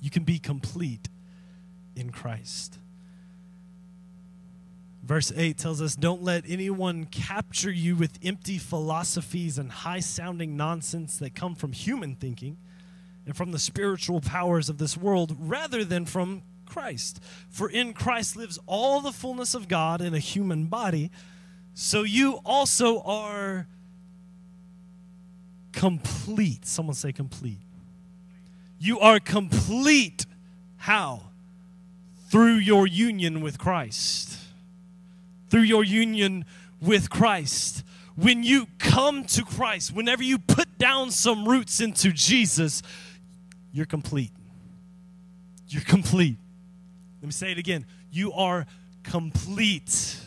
[0.00, 1.08] You can be complete
[1.94, 2.78] in Christ.
[5.04, 10.56] Verse 8 tells us Don't let anyone capture you with empty philosophies and high sounding
[10.56, 12.56] nonsense that come from human thinking
[13.26, 17.20] and from the spiritual powers of this world rather than from Christ.
[17.48, 21.10] For in Christ lives all the fullness of God in a human body.
[21.74, 23.66] So you also are
[25.72, 26.66] complete.
[26.66, 27.60] Someone say complete.
[28.78, 30.26] You are complete.
[30.76, 31.22] How?
[32.28, 34.38] Through your union with Christ.
[35.50, 36.44] Through your union
[36.80, 37.84] with Christ.
[38.16, 42.82] When you come to Christ, whenever you put down some roots into Jesus,
[43.72, 44.30] you're complete.
[45.68, 46.36] You're complete.
[47.20, 47.86] Let me say it again.
[48.10, 48.66] You are
[49.02, 50.18] complete.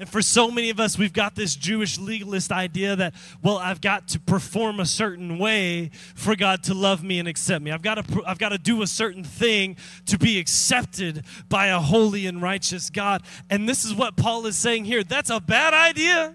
[0.00, 3.82] And for so many of us, we've got this Jewish legalist idea that, well, I've
[3.82, 7.70] got to perform a certain way for God to love me and accept me.
[7.70, 9.76] I've got to, I've got to do a certain thing
[10.06, 13.22] to be accepted by a holy and righteous God.
[13.50, 15.04] And this is what Paul is saying here.
[15.04, 16.34] That's a bad idea.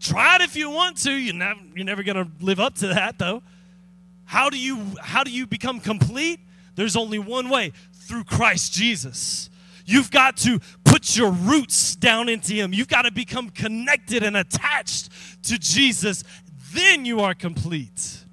[0.00, 1.12] Try it if you want to.
[1.12, 3.42] You're never, you're never going to live up to that, though.
[4.26, 6.40] How do you how do you become complete?
[6.74, 9.50] There's only one way, through Christ Jesus.
[9.84, 12.72] You've got to put your roots down into him.
[12.72, 15.10] You've got to become connected and attached
[15.44, 16.24] to Jesus.
[16.72, 18.24] Then you are complete.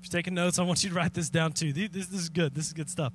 [0.00, 1.72] If you're taking notes, I want you to write this down too.
[1.72, 2.54] This, this is good.
[2.54, 3.12] This is good stuff.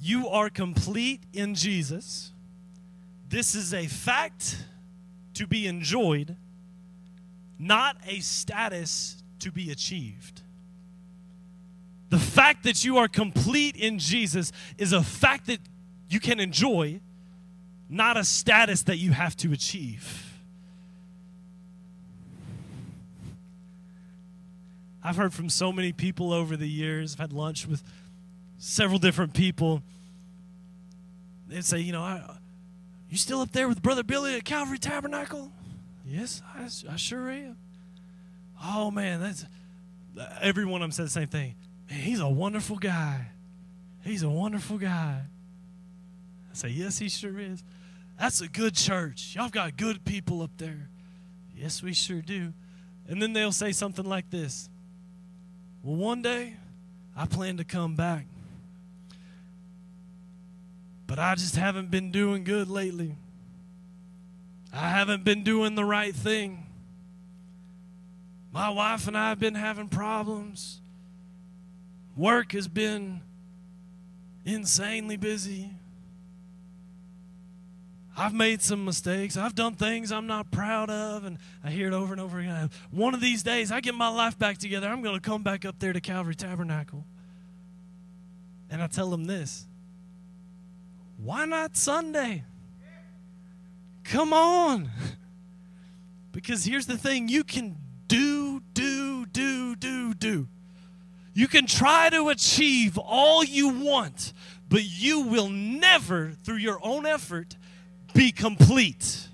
[0.00, 2.32] You are complete in Jesus.
[3.28, 4.64] This is a fact
[5.34, 6.36] to be enjoyed
[7.60, 10.40] not a status to be achieved.
[12.08, 15.60] The fact that you are complete in Jesus is a fact that
[16.08, 17.00] you can enjoy,
[17.88, 20.26] not a status that you have to achieve.
[25.04, 27.14] I've heard from so many people over the years.
[27.14, 27.82] I've had lunch with
[28.58, 29.82] several different people.
[31.48, 32.22] They'd say, you know, I,
[33.10, 35.52] you still up there with Brother Billy at Calvary Tabernacle?
[36.10, 37.56] Yes, I, I sure am.
[38.60, 39.44] Oh man, that's
[40.40, 41.54] every one of them said the same thing.
[41.88, 43.28] Man, he's a wonderful guy.
[44.02, 45.22] He's a wonderful guy.
[46.50, 47.62] I say, yes, he sure is.
[48.18, 49.34] That's a good church.
[49.36, 50.88] Y'all got good people up there.
[51.56, 52.52] Yes, we sure do.
[53.08, 54.68] And then they'll say something like this
[55.84, 56.56] Well, one day
[57.16, 58.26] I plan to come back,
[61.06, 63.14] but I just haven't been doing good lately.
[64.72, 66.66] I haven't been doing the right thing.
[68.52, 70.80] My wife and I have been having problems.
[72.16, 73.20] Work has been
[74.44, 75.70] insanely busy.
[78.16, 79.36] I've made some mistakes.
[79.36, 82.70] I've done things I'm not proud of, and I hear it over and over again.
[82.90, 84.88] One of these days, I get my life back together.
[84.88, 87.04] I'm going to come back up there to Calvary Tabernacle.
[88.68, 89.66] And I tell them this
[91.16, 92.44] why not Sunday?
[94.10, 94.90] Come on.
[96.32, 97.76] Because here's the thing you can
[98.08, 100.48] do, do, do, do, do.
[101.32, 104.32] You can try to achieve all you want,
[104.68, 107.56] but you will never, through your own effort,
[108.12, 109.28] be complete.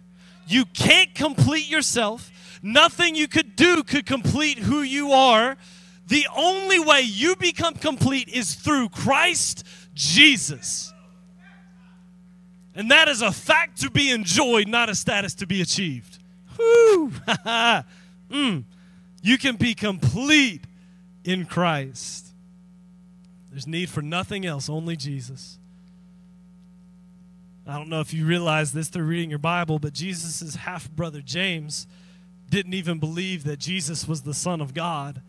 [0.47, 2.31] You can't complete yourself.
[2.63, 5.57] Nothing you could do could complete who you are.
[6.07, 9.65] The only way you become complete is through Christ
[9.95, 10.93] Jesus.
[12.77, 16.19] And that is a fact to be enjoyed, not a status to be achieved.
[16.59, 17.11] Whoo!
[18.31, 18.65] mm.
[19.23, 20.61] You can be complete
[21.25, 22.29] in Christ.
[23.51, 25.59] There's need for nothing else, only Jesus.
[27.67, 31.23] I don't know if you realize this through reading your Bible, but Jesus' half brother
[31.23, 31.87] James
[32.51, 35.23] didn't even believe that Jesus was the Son of God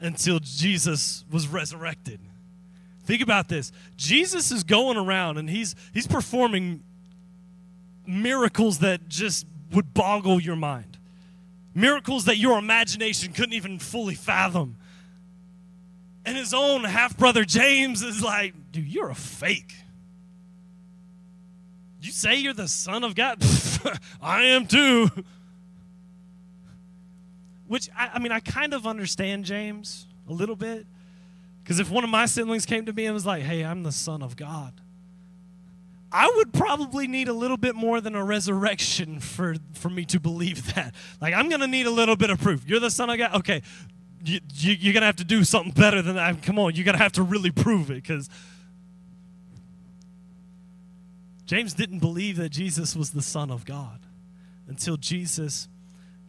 [0.00, 2.20] until Jesus was resurrected.
[3.04, 3.72] Think about this.
[3.96, 6.84] Jesus is going around and he's he's performing
[8.10, 10.98] miracles that just would boggle your mind.
[11.74, 14.76] Miracles that your imagination couldn't even fully fathom.
[16.24, 19.74] And his own half brother James is like, dude, you're a fake.
[22.02, 23.42] You say you're the son of God?
[24.22, 25.10] I am too.
[27.66, 30.86] Which, I, I mean, I kind of understand James a little bit.
[31.62, 33.92] Because if one of my siblings came to me and was like, hey, I'm the
[33.92, 34.79] son of God,
[36.12, 40.18] I would probably need a little bit more than a resurrection for, for me to
[40.18, 40.94] believe that.
[41.20, 42.64] Like, I'm going to need a little bit of proof.
[42.66, 43.34] You're the son of God?
[43.36, 43.62] Okay,
[44.24, 46.42] you, you, you're going to have to do something better than that.
[46.42, 48.28] Come on, you're going to have to really prove it because
[51.46, 54.00] James didn't believe that Jesus was the Son of God
[54.68, 55.68] until Jesus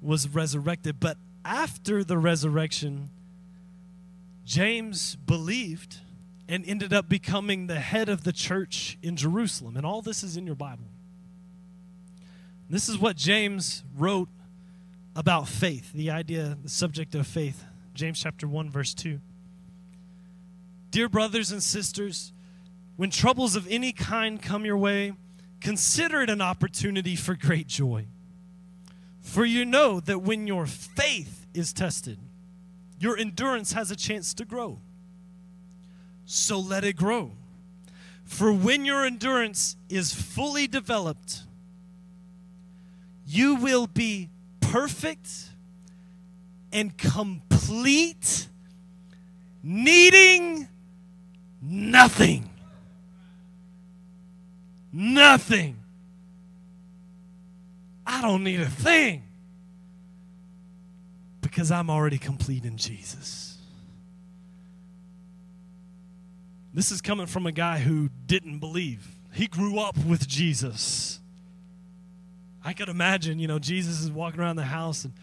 [0.01, 0.99] was resurrected.
[0.99, 3.09] But after the resurrection,
[4.45, 5.99] James believed
[6.51, 9.77] and ended up becoming the head of the church in Jerusalem.
[9.77, 10.83] And all this is in your Bible.
[12.69, 14.27] This is what James wrote
[15.15, 17.63] about faith, the idea, the subject of faith.
[17.93, 19.21] James chapter 1, verse 2.
[20.89, 22.33] Dear brothers and sisters,
[22.97, 25.13] when troubles of any kind come your way,
[25.61, 28.07] consider it an opportunity for great joy.
[29.21, 32.19] For you know that when your faith is tested,
[32.99, 34.81] your endurance has a chance to grow.
[36.25, 37.31] So let it grow.
[38.23, 41.43] For when your endurance is fully developed,
[43.25, 45.49] you will be perfect
[46.71, 48.47] and complete,
[49.61, 50.67] needing
[51.61, 52.49] nothing.
[54.93, 55.77] Nothing.
[58.05, 59.23] I don't need a thing
[61.41, 63.50] because I'm already complete in Jesus.
[66.73, 69.15] This is coming from a guy who didn't believe.
[69.33, 71.19] He grew up with Jesus.
[72.63, 75.13] I could imagine, you know, Jesus is walking around the house and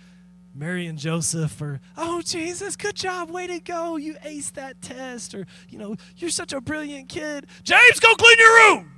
[0.55, 3.97] Mary and Joseph are, oh, Jesus, good job, way to go.
[3.97, 5.35] You aced that test.
[5.35, 7.47] Or, you know, you're such a brilliant kid.
[7.63, 8.93] James, go clean your room.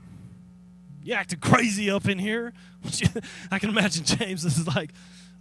[1.03, 2.53] You acting crazy up in here.
[3.51, 4.93] I can imagine James is like,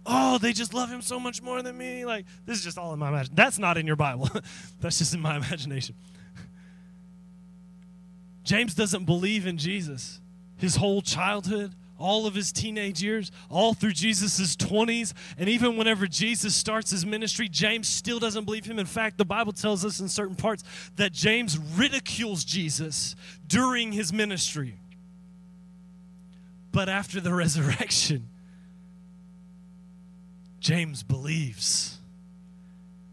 [0.04, 2.04] oh, they just love him so much more than me.
[2.04, 3.34] Like, this is just all in my imagination.
[3.34, 4.28] That's not in your Bible.
[4.80, 5.94] That's just in my imagination.
[8.44, 10.20] James doesn't believe in Jesus.
[10.56, 16.06] His whole childhood, all of his teenage years, all through Jesus' 20s, and even whenever
[16.06, 18.78] Jesus starts his ministry, James still doesn't believe him.
[18.78, 20.64] In fact, the Bible tells us in certain parts
[20.96, 23.14] that James ridicules Jesus
[23.46, 24.76] during his ministry.
[26.72, 28.28] But after the resurrection,
[30.60, 31.98] James believes.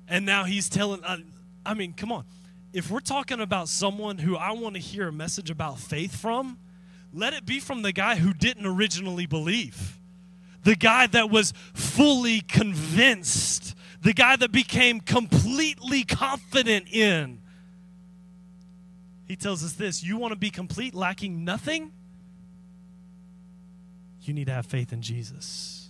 [0.08, 1.02] And now he's telling,
[1.66, 2.24] I mean, come on.
[2.78, 6.60] If we're talking about someone who I want to hear a message about faith from,
[7.12, 9.98] let it be from the guy who didn't originally believe.
[10.64, 13.76] The guy that was fully convinced.
[14.04, 17.40] The guy that became completely confident in.
[19.26, 21.92] He tells us this you want to be complete, lacking nothing?
[24.22, 25.90] You need to have faith in Jesus.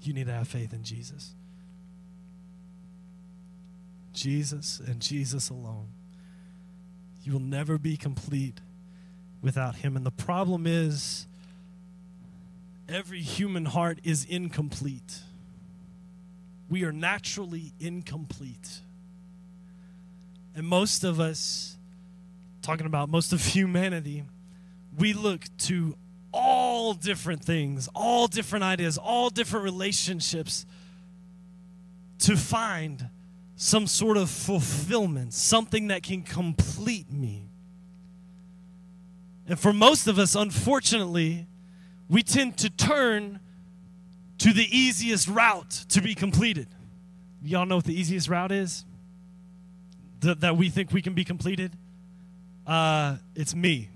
[0.00, 1.34] You need to have faith in Jesus.
[4.14, 5.88] Jesus and Jesus alone.
[7.22, 8.60] You will never be complete
[9.42, 9.96] without Him.
[9.96, 11.26] And the problem is,
[12.88, 15.20] every human heart is incomplete.
[16.68, 18.80] We are naturally incomplete.
[20.54, 21.76] And most of us,
[22.62, 24.24] talking about most of humanity,
[24.96, 25.96] we look to
[26.32, 30.66] all different things, all different ideas, all different relationships
[32.18, 33.08] to find
[33.56, 37.48] some sort of fulfillment, something that can complete me.
[39.46, 41.46] And for most of us, unfortunately,
[42.08, 43.40] we tend to turn
[44.38, 46.68] to the easiest route to be completed.
[47.42, 48.84] Y'all know what the easiest route is?
[50.20, 51.72] Th- that we think we can be completed?
[52.66, 53.90] Uh, it's me.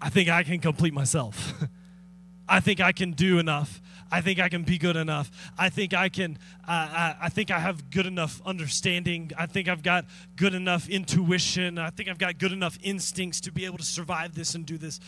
[0.00, 1.54] I think I can complete myself.
[2.48, 3.80] I think I can do enough.
[4.12, 5.30] I think I can be good enough.
[5.56, 6.36] I think I can.
[6.68, 9.30] Uh, I, I think I have good enough understanding.
[9.38, 10.04] I think I've got
[10.36, 11.78] good enough intuition.
[11.78, 14.76] I think I've got good enough instincts to be able to survive this and do
[14.76, 15.00] this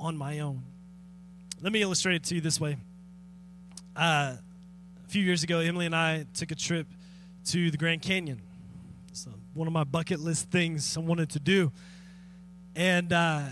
[0.00, 0.64] on my own.
[1.60, 2.76] Let me illustrate it to you this way.
[3.94, 6.88] Uh, a few years ago, Emily and I took a trip
[7.46, 8.42] to the Grand Canyon.
[9.08, 11.70] It's one of my bucket list things I wanted to do.
[12.74, 13.42] And uh,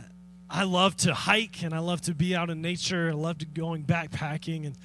[0.51, 3.11] I love to hike and I love to be out in nature.
[3.11, 4.67] I love to going backpacking.
[4.67, 4.77] And,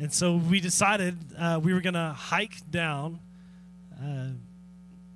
[0.00, 3.20] and so we decided uh, we were going to hike down
[4.02, 4.28] uh,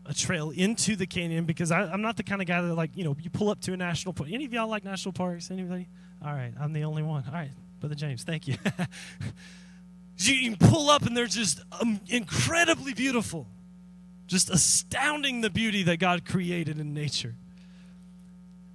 [0.04, 2.90] a trail into the canyon because I, am not the kind of guy that, like,
[2.94, 4.28] you know, you pull up to a national park.
[4.30, 5.50] Any of y'all like national parks?
[5.50, 5.88] Anybody?
[6.22, 7.24] All right, I'm the only one.
[7.26, 8.56] All right, Brother James, thank you.
[10.18, 13.46] you can pull up and they're just um, incredibly beautiful,
[14.26, 17.34] just astounding the beauty that God created in nature.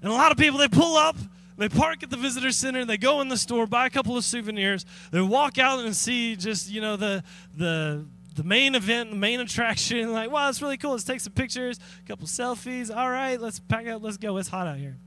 [0.01, 1.17] And a lot of people, they pull up,
[1.59, 4.23] they park at the visitor center, they go in the store, buy a couple of
[4.23, 7.23] souvenirs, they walk out and see just, you know, the,
[7.55, 8.05] the,
[8.35, 10.13] the main event, the main attraction.
[10.19, 10.91] Like, wow, it's really cool.
[10.91, 12.95] Let's take some pictures, a couple selfies.
[12.95, 14.37] All right, let's pack up, let's go.
[14.37, 14.97] It's hot out here.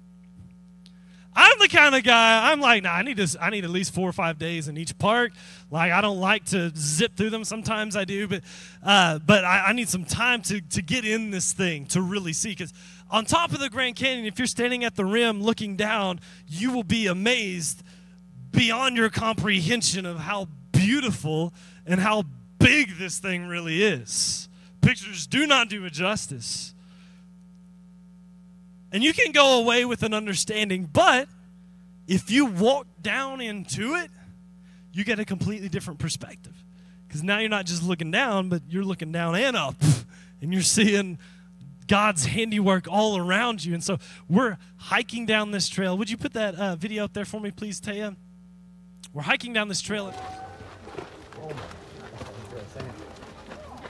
[1.34, 2.52] I'm the kind of guy.
[2.52, 2.92] I'm like, nah.
[2.92, 3.36] I need to.
[3.40, 5.32] I need at least four or five days in each park.
[5.70, 7.44] Like, I don't like to zip through them.
[7.44, 8.42] Sometimes I do, but,
[8.82, 12.34] uh, but I, I, need some time to to get in this thing to really
[12.34, 12.50] see.
[12.50, 12.74] Because
[13.12, 16.72] on top of the Grand Canyon, if you're standing at the rim looking down, you
[16.72, 17.82] will be amazed
[18.50, 21.52] beyond your comprehension of how beautiful
[21.86, 22.24] and how
[22.58, 24.48] big this thing really is.
[24.80, 26.74] Pictures do not do it justice.
[28.90, 31.28] And you can go away with an understanding, but
[32.06, 34.10] if you walk down into it,
[34.92, 36.54] you get a completely different perspective.
[37.06, 39.76] Because now you're not just looking down, but you're looking down and up,
[40.40, 41.18] and you're seeing
[41.86, 43.74] God's handiwork all around you.
[43.74, 45.96] And so we're hiking down this trail.
[45.98, 48.16] Would you put that uh, video up there for me, please, Taya?
[49.12, 50.10] We're hiking down this trail.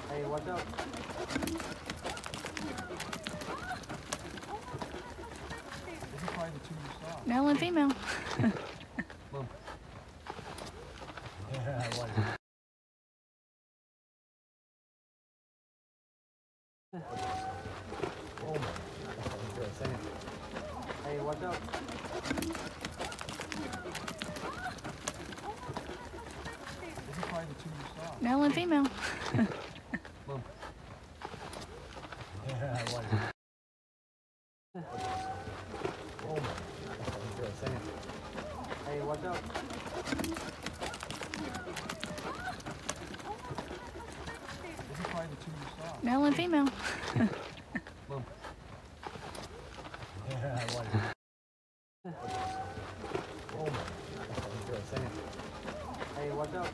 [0.09, 0.62] Hey, watch out.
[7.24, 7.93] Male and female.
[21.05, 21.57] Hey, watch out.
[28.23, 28.87] Male and female.
[46.03, 46.68] Male and female.
[56.14, 56.68] Hey, watch out.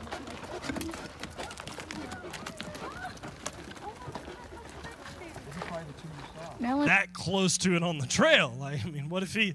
[6.89, 8.55] That close to it on the trail.
[8.57, 9.53] Like, I mean, what if he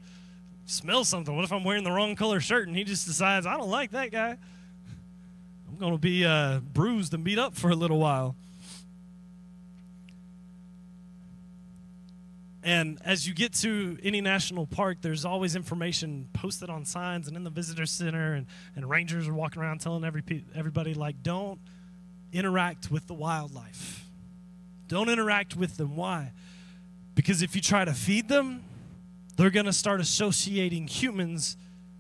[0.67, 1.35] smells something?
[1.35, 3.93] What if I'm wearing the wrong color shirt and he just decides, I don't like
[3.93, 4.37] that guy?
[5.69, 8.37] I'm going to be uh, bruised and beat up for a little while.
[12.63, 17.37] And as you get to any national park, there's always information posted on signs and
[17.37, 18.47] in the visitor center, and,
[18.77, 20.23] and rangers are walking around telling every,
[20.55, 21.61] everybody, like, don't
[22.33, 24.07] interact with the wildlife.
[24.89, 25.97] Don't interact with them.
[25.97, 26.33] Why?
[27.15, 28.65] Because if you try to feed them,
[29.37, 31.57] they're going to start associating humans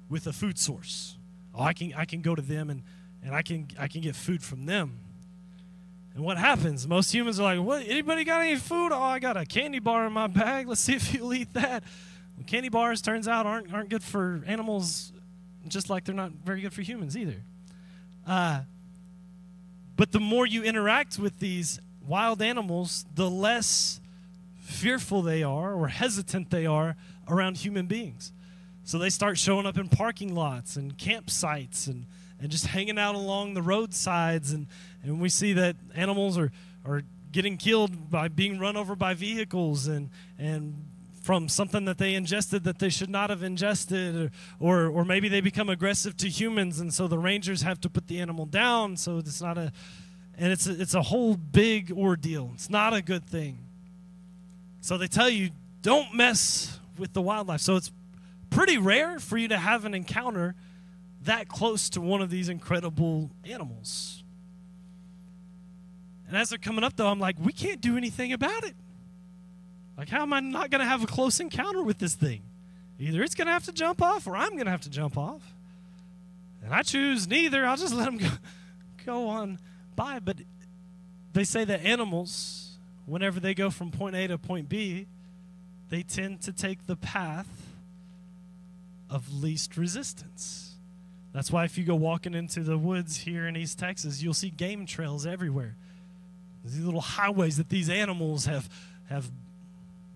[0.08, 1.16] with a food source.
[1.54, 2.82] Oh, I can, I can go to them and,
[3.24, 4.98] and I, can, I can get food from them.
[6.14, 6.86] And what happens?
[6.86, 7.84] Most humans are like, "What?
[7.88, 8.92] Anybody got any food?
[8.92, 10.68] Oh, I got a candy bar in my bag.
[10.68, 11.82] Let's see if you'll eat that."
[12.36, 15.12] Well, candy bars turns out aren't aren't good for animals,
[15.66, 17.42] just like they're not very good for humans either.
[18.24, 18.60] Uh,
[19.96, 24.00] but the more you interact with these wild animals, the less
[24.74, 26.96] fearful they are or hesitant they are
[27.28, 28.32] around human beings.
[28.84, 32.06] So they start showing up in parking lots and campsites and
[32.40, 34.66] and just hanging out along the roadsides and
[35.02, 36.50] and we see that animals are,
[36.84, 37.02] are
[37.34, 40.08] getting killed by being run over by vehicles and,
[40.38, 40.84] and
[41.20, 45.28] from something that they ingested that they should not have ingested, or, or, or maybe
[45.28, 48.96] they become aggressive to humans, and so the rangers have to put the animal down.
[48.96, 49.72] So it's not a,
[50.36, 52.50] and it's a, it's a whole big ordeal.
[52.54, 53.63] It's not a good thing.
[54.84, 55.48] So they tell you
[55.80, 57.62] don't mess with the wildlife.
[57.62, 57.90] So it's
[58.50, 60.54] pretty rare for you to have an encounter
[61.22, 64.22] that close to one of these incredible animals.
[66.28, 68.74] And as they're coming up, though, I'm like, we can't do anything about it.
[69.96, 72.42] Like, how am I not going to have a close encounter with this thing?
[72.98, 75.16] Either it's going to have to jump off or I'm going to have to jump
[75.16, 75.54] off.
[76.62, 77.64] And I choose neither.
[77.64, 78.28] I'll just let them go,
[79.06, 79.60] go on
[79.96, 80.18] by.
[80.18, 80.36] But
[81.32, 82.63] they say that animals,
[83.06, 85.06] whenever they go from point A to point B,
[85.90, 87.48] they tend to take the path
[89.10, 90.74] of least resistance.
[91.32, 94.50] That's why if you go walking into the woods here in East Texas, you'll see
[94.50, 95.76] game trails everywhere.
[96.64, 98.68] These little highways that these animals have
[99.10, 99.30] have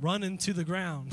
[0.00, 1.12] run into the ground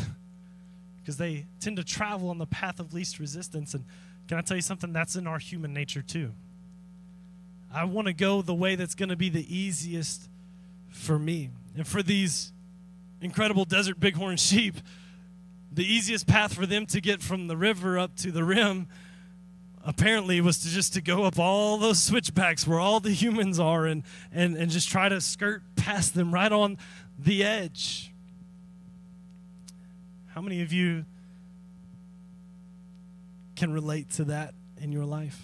[1.02, 3.74] because they tend to travel on the path of least resistance.
[3.74, 3.84] And
[4.28, 4.94] can I tell you something?
[4.94, 6.32] That's in our human nature too.
[7.74, 10.30] I want to go the way that's going to be the easiest
[10.96, 11.50] for me.
[11.76, 12.52] And for these
[13.22, 14.76] incredible desert bighorn sheep,
[15.72, 18.88] the easiest path for them to get from the river up to the rim
[19.84, 23.86] apparently was to just to go up all those switchbacks where all the humans are
[23.86, 26.78] and, and, and just try to skirt past them right on
[27.20, 28.12] the edge.
[30.34, 31.06] How many of you
[33.56, 35.42] can relate to that in your life?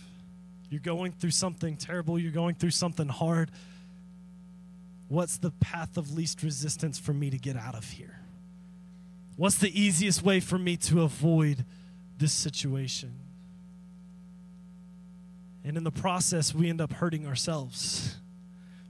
[0.69, 3.51] You're going through something terrible, you're going through something hard.
[5.11, 8.21] What's the path of least resistance for me to get out of here?
[9.35, 11.65] What's the easiest way for me to avoid
[12.17, 13.11] this situation?
[15.65, 18.15] And in the process, we end up hurting ourselves.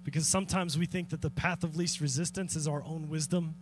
[0.04, 3.56] Because sometimes we think that the path of least resistance is our own wisdom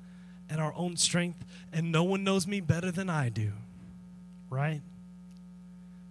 [0.50, 3.54] and our own strength, and no one knows me better than I do.
[4.50, 4.82] Right?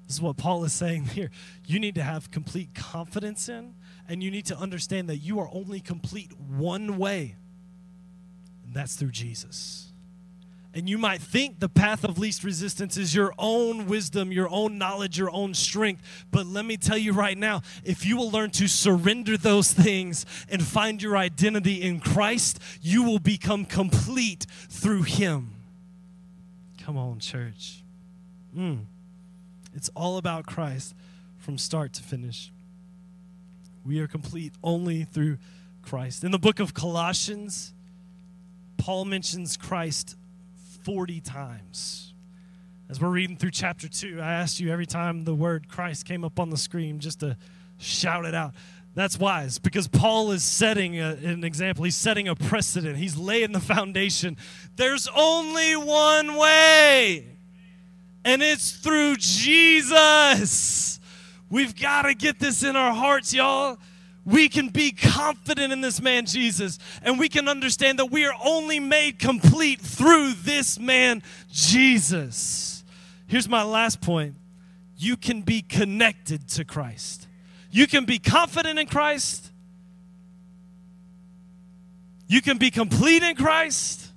[0.06, 1.30] This is what Paul is saying here.
[1.66, 3.74] You need to have complete confidence in,
[4.08, 7.36] and you need to understand that you are only complete one way,
[8.64, 9.88] and that's through Jesus.
[10.74, 14.78] And you might think the path of least resistance is your own wisdom, your own
[14.78, 16.26] knowledge, your own strength.
[16.30, 20.26] But let me tell you right now if you will learn to surrender those things
[20.48, 25.54] and find your identity in Christ, you will become complete through Him.
[26.84, 27.82] Come on, church.
[28.56, 28.84] Mm.
[29.74, 30.94] It's all about Christ
[31.38, 32.52] from start to finish.
[33.84, 35.38] We are complete only through
[35.82, 36.24] Christ.
[36.24, 37.72] In the book of Colossians,
[38.76, 40.16] Paul mentions Christ
[40.84, 42.12] 40 times.
[42.90, 46.24] As we're reading through chapter 2, I asked you every time the word Christ came
[46.24, 47.36] up on the screen just to
[47.78, 48.54] shout it out.
[48.94, 51.84] That's wise because Paul is setting a, an example.
[51.84, 52.96] He's setting a precedent.
[52.96, 54.36] He's laying the foundation.
[54.76, 57.38] There's only one way
[58.24, 60.97] and it's through Jesus.
[61.50, 63.78] We've got to get this in our hearts, y'all.
[64.24, 68.34] We can be confident in this man, Jesus, and we can understand that we are
[68.44, 72.84] only made complete through this man, Jesus.
[73.26, 74.34] Here's my last point
[74.98, 77.26] you can be connected to Christ.
[77.70, 79.50] You can be confident in Christ.
[82.26, 84.08] You can be complete in Christ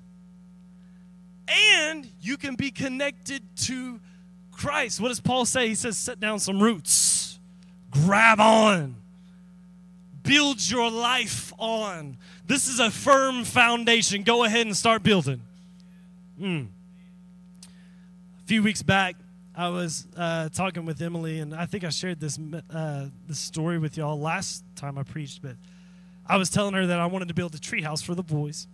[1.47, 3.99] and you can be connected to
[4.51, 4.99] Christ.
[4.99, 5.67] What does Paul say?
[5.67, 6.91] He says, set down some roots,
[7.91, 8.95] grab on,
[10.23, 12.17] build your life on.
[12.47, 14.23] This is a firm foundation.
[14.23, 15.41] Go ahead and start building.
[16.39, 16.67] Mm.
[17.63, 19.15] A few weeks back,
[19.55, 22.39] I was uh, talking with Emily, and I think I shared this
[22.73, 25.41] uh, this story with y'all last time I preached.
[25.41, 25.55] But
[26.25, 28.67] I was telling her that I wanted to build a treehouse for the boys,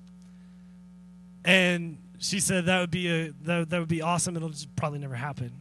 [1.44, 4.38] and she said that would be a that, that would be awesome.
[4.38, 5.52] It'll just probably never happen.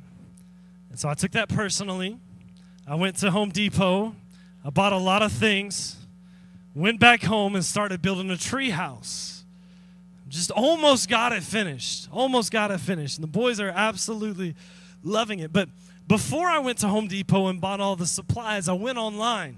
[0.90, 2.18] And so I took that personally.
[2.86, 4.14] I went to Home Depot.
[4.64, 5.96] I bought a lot of things.
[6.74, 9.44] Went back home and started building a tree house.
[10.28, 12.08] Just almost got it finished.
[12.12, 13.18] Almost got it finished.
[13.18, 14.54] And the boys are absolutely
[15.02, 15.52] loving it.
[15.52, 15.68] But
[16.06, 19.56] before I went to Home Depot and bought all the supplies, I went online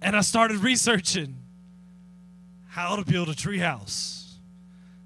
[0.00, 1.36] and I started researching
[2.68, 4.38] how to build a tree house.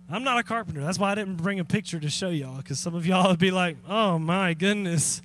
[0.08, 0.82] I'm not a carpenter.
[0.82, 3.40] That's why I didn't bring a picture to show y'all, because some of y'all would
[3.40, 5.20] be like, oh my goodness,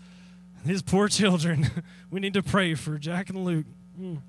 [0.65, 1.69] his poor children.
[2.11, 3.65] we need to pray for Jack and Luke.
[3.99, 4.19] Mm.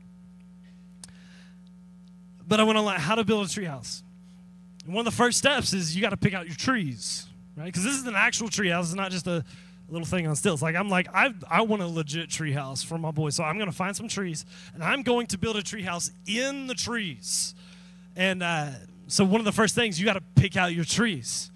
[2.47, 4.03] But I went on like how to build a treehouse.
[4.85, 7.27] And one of the first steps is you got to pick out your trees,
[7.57, 7.67] right?
[7.67, 8.83] Because this is an actual treehouse.
[8.83, 9.45] It's not just a
[9.89, 10.63] little thing on stilts.
[10.63, 13.71] Like I'm like I I want a legit treehouse for my boys, so I'm going
[13.71, 17.55] to find some trees and I'm going to build a treehouse in the trees.
[18.17, 18.71] And uh,
[19.07, 21.51] so one of the first things you got to pick out your trees.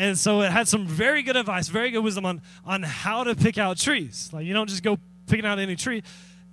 [0.00, 3.34] And so it had some very good advice, very good wisdom on, on how to
[3.34, 4.30] pick out trees.
[4.32, 4.96] Like you don't just go
[5.26, 6.02] picking out any tree.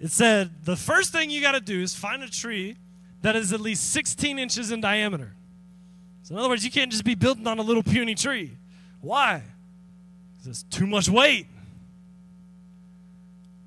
[0.01, 2.75] It said the first thing you got to do is find a tree
[3.21, 5.33] that is at least 16 inches in diameter.
[6.23, 8.51] So in other words, you can't just be building on a little puny tree.
[8.99, 9.43] Why?
[10.35, 11.47] Because it's too much weight.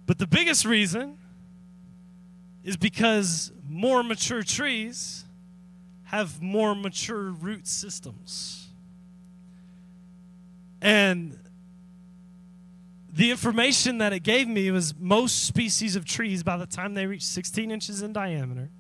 [0.05, 1.17] But the biggest reason
[2.65, 5.25] is because more mature trees
[6.05, 8.70] have more mature root systems.
[10.81, 11.39] And
[13.13, 17.07] the information that it gave me was most species of trees, by the time they
[17.07, 18.71] reach 16 inches in diameter,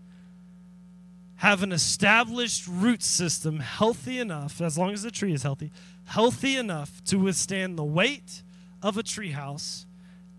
[1.37, 5.71] have an established root system healthy enough, as long as the tree is healthy,
[6.05, 8.43] healthy enough to withstand the weight
[8.83, 9.87] of a tree house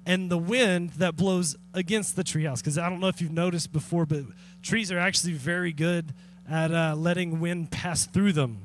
[0.06, 2.58] and the wind that blows against the treehouse.
[2.58, 4.24] Because I don't know if you've noticed before, but
[4.62, 6.14] trees are actually very good
[6.50, 8.60] at uh, letting wind pass through them.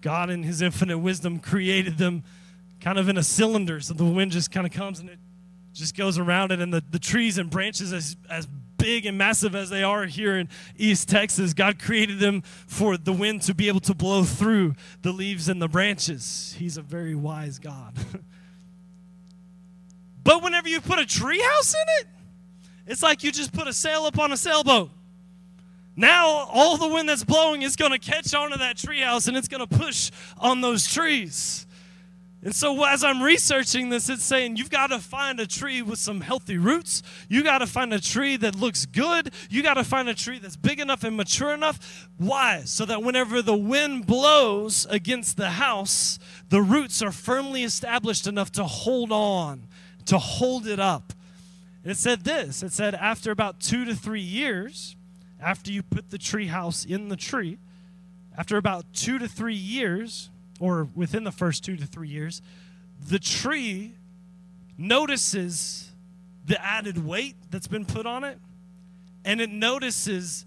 [0.00, 2.24] God, in His infinite wisdom, created them
[2.80, 5.18] kind of in a cylinder, so the wind just kind of comes and it
[5.74, 9.54] just goes around it, and the, the trees and branches, as, as big and massive
[9.54, 13.68] as they are here in East Texas, God created them for the wind to be
[13.68, 16.54] able to blow through the leaves and the branches.
[16.58, 17.94] He's a very wise God.
[20.24, 22.06] but whenever you put a treehouse in it,
[22.86, 24.90] it's like you just put a sail up on a sailboat.
[25.98, 29.48] Now, all the wind that's blowing is going to catch onto that treehouse and it's
[29.48, 31.66] going to push on those trees.
[32.40, 35.98] And so, as I'm researching this, it's saying you've got to find a tree with
[35.98, 37.02] some healthy roots.
[37.28, 39.32] You got to find a tree that looks good.
[39.50, 42.08] You got to find a tree that's big enough and mature enough.
[42.16, 42.62] Why?
[42.64, 48.52] So that whenever the wind blows against the house, the roots are firmly established enough
[48.52, 49.66] to hold on,
[50.04, 51.12] to hold it up.
[51.84, 54.94] It said this it said, after about two to three years,
[55.40, 57.58] after you put the tree house in the tree,
[58.36, 60.30] after about two to three years,
[60.60, 62.42] or within the first two to three years,
[63.08, 63.94] the tree
[64.76, 65.90] notices
[66.46, 68.38] the added weight that's been put on it,
[69.24, 70.46] and it notices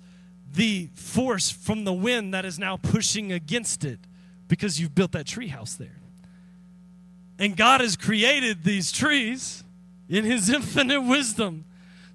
[0.53, 3.99] the force from the wind that is now pushing against it
[4.47, 5.99] because you've built that tree house there.
[7.39, 9.63] And God has created these trees
[10.09, 11.65] in His infinite wisdom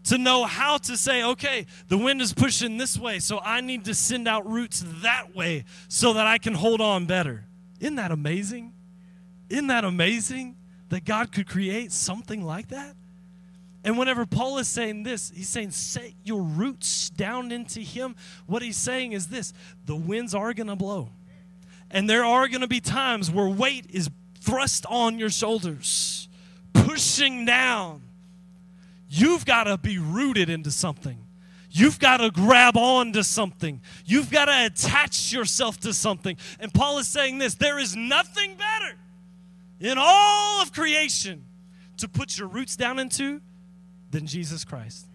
[0.07, 3.85] to know how to say, okay, the wind is pushing this way, so I need
[3.87, 7.45] to send out roots that way so that I can hold on better.
[7.81, 8.73] Isn't that amazing?
[9.49, 10.57] Isn't that amazing
[10.89, 12.95] that God could create something like that?
[13.85, 18.17] And whenever Paul is saying this, he's saying, set your roots down into Him.
[18.47, 19.53] What he's saying is this
[19.85, 21.11] the winds are going to blow.
[21.89, 26.29] And there are going to be times where weight is thrust on your shoulders,
[26.73, 28.03] pushing down.
[29.17, 31.17] You've got to be rooted into something.
[31.71, 33.81] You've got to grab on to something.
[34.05, 36.37] You've got to attach yourself to something.
[36.61, 38.95] And Paul is saying this there is nothing better
[39.81, 41.47] in all of creation
[41.97, 43.41] to put your roots down into
[44.11, 45.07] than Jesus Christ.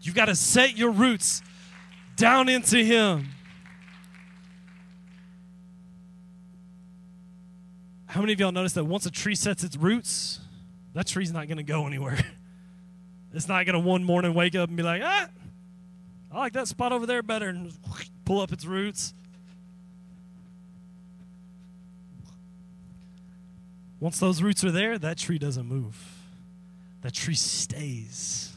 [0.00, 1.42] You've got to set your roots
[2.16, 3.28] down into Him.
[8.06, 10.40] How many of y'all notice that once a tree sets its roots,
[10.94, 12.18] that tree's not going to go anywhere?
[13.32, 15.28] It's not going to one morning wake up and be like, ah,
[16.32, 17.72] I like that spot over there better and
[18.24, 19.14] pull up its roots.
[24.00, 25.96] Once those roots are there, that tree doesn't move.
[27.02, 28.52] That tree stays.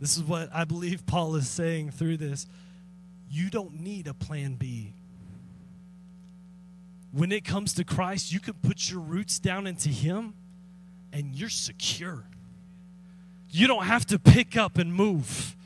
[0.00, 2.46] This is what I believe Paul is saying through this.
[3.30, 4.92] You don't need a plan B.
[7.12, 10.34] When it comes to Christ, you can put your roots down into Him
[11.12, 12.24] and you're secure.
[13.50, 15.56] You don't have to pick up and move.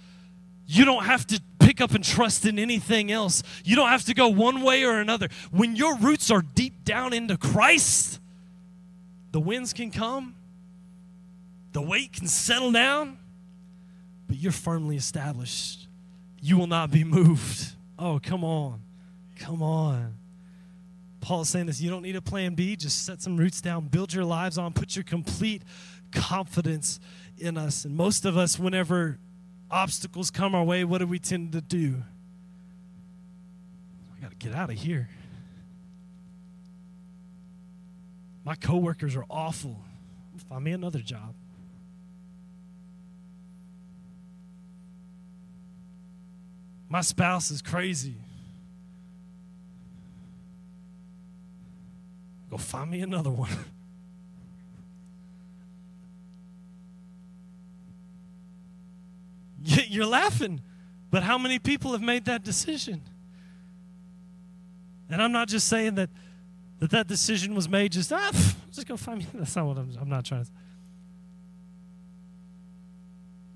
[0.66, 3.43] You don't have to pick up and trust in anything else.
[3.64, 5.28] You don't have to go one way or another.
[5.51, 8.20] When your roots are deep down into Christ,
[9.32, 10.34] the winds can come,
[11.72, 13.18] the weight can settle down,
[14.28, 15.88] but you're firmly established.
[16.40, 17.72] You will not be moved.
[17.99, 18.82] Oh, come on.
[19.38, 20.14] Come on.
[21.23, 24.12] Paul's saying this you don't need a plan B, just set some roots down, build
[24.12, 25.62] your lives on, put your complete
[26.11, 27.01] confidence
[27.39, 27.85] in us.
[27.85, 29.18] And most of us, whenever
[29.70, 32.03] obstacles come our way, what do we tend to do?
[34.16, 35.09] I got to get out of here.
[38.45, 39.79] My coworkers are awful.
[40.49, 41.35] Find me another job.
[46.89, 48.16] My spouse is crazy.
[52.53, 53.48] Go find me another one.
[59.88, 60.61] You're laughing,
[61.11, 63.00] but how many people have made that decision?
[65.09, 66.11] And I'm not just saying that
[66.80, 68.30] that, that decision was made just, ah,
[68.70, 69.26] just go find me.
[69.34, 70.53] That's not what I'm, I'm not trying to say.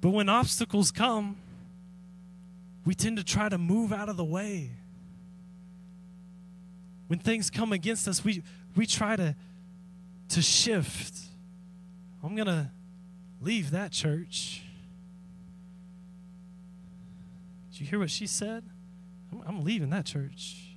[0.00, 1.36] But when obstacles come,
[2.86, 4.70] we tend to try to move out of the way.
[7.08, 8.42] When things come against us, we,
[8.76, 9.34] we try to,
[10.28, 11.18] to shift.
[12.22, 12.70] I'm going to
[13.40, 14.62] leave that church.
[17.72, 18.64] Did you hear what she said?
[19.32, 20.76] I'm, I'm leaving that church.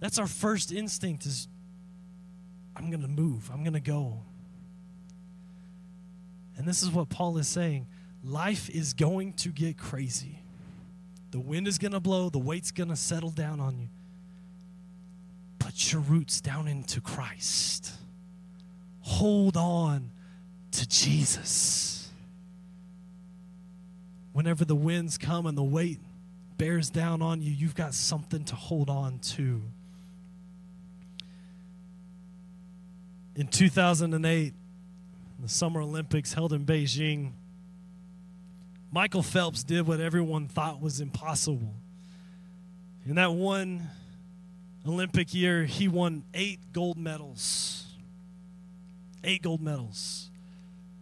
[0.00, 1.48] That's our first instinct is
[2.76, 3.50] I'm going to move.
[3.52, 4.22] I'm going to go.
[6.56, 7.86] And this is what Paul is saying.
[8.24, 10.42] Life is going to get crazy.
[11.30, 13.88] The wind is going to blow, the weight's going to settle down on you
[15.78, 17.92] Your roots down into Christ.
[19.00, 20.10] Hold on
[20.72, 22.10] to Jesus.
[24.32, 26.00] Whenever the winds come and the weight
[26.58, 29.62] bears down on you, you've got something to hold on to.
[33.36, 34.52] In 2008,
[35.40, 37.30] the Summer Olympics held in Beijing,
[38.90, 41.74] Michael Phelps did what everyone thought was impossible.
[43.06, 43.88] In that one
[44.88, 47.84] Olympic year, he won eight gold medals.
[49.22, 50.30] Eight gold medals.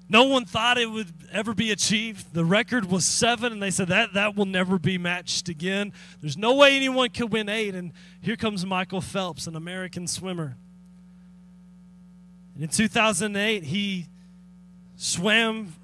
[0.08, 2.32] No one thought it would ever be achieved.
[2.32, 5.92] The record was seven, and they said that that will never be matched again.
[6.20, 7.74] There's no way anyone could win eight.
[7.74, 10.56] And here comes Michael Phelps, an American swimmer.
[12.54, 14.06] And in 2008, he
[14.96, 15.74] swam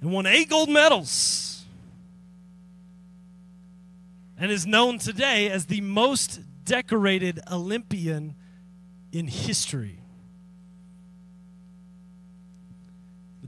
[0.00, 1.43] and won eight gold medals
[4.38, 8.34] and is known today as the most decorated Olympian
[9.12, 10.00] in history.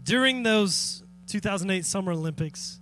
[0.03, 2.80] During those 2008 Summer Olympics,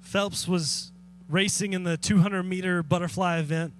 [0.00, 0.92] Phelps was
[1.28, 3.72] racing in the 200 meter butterfly event.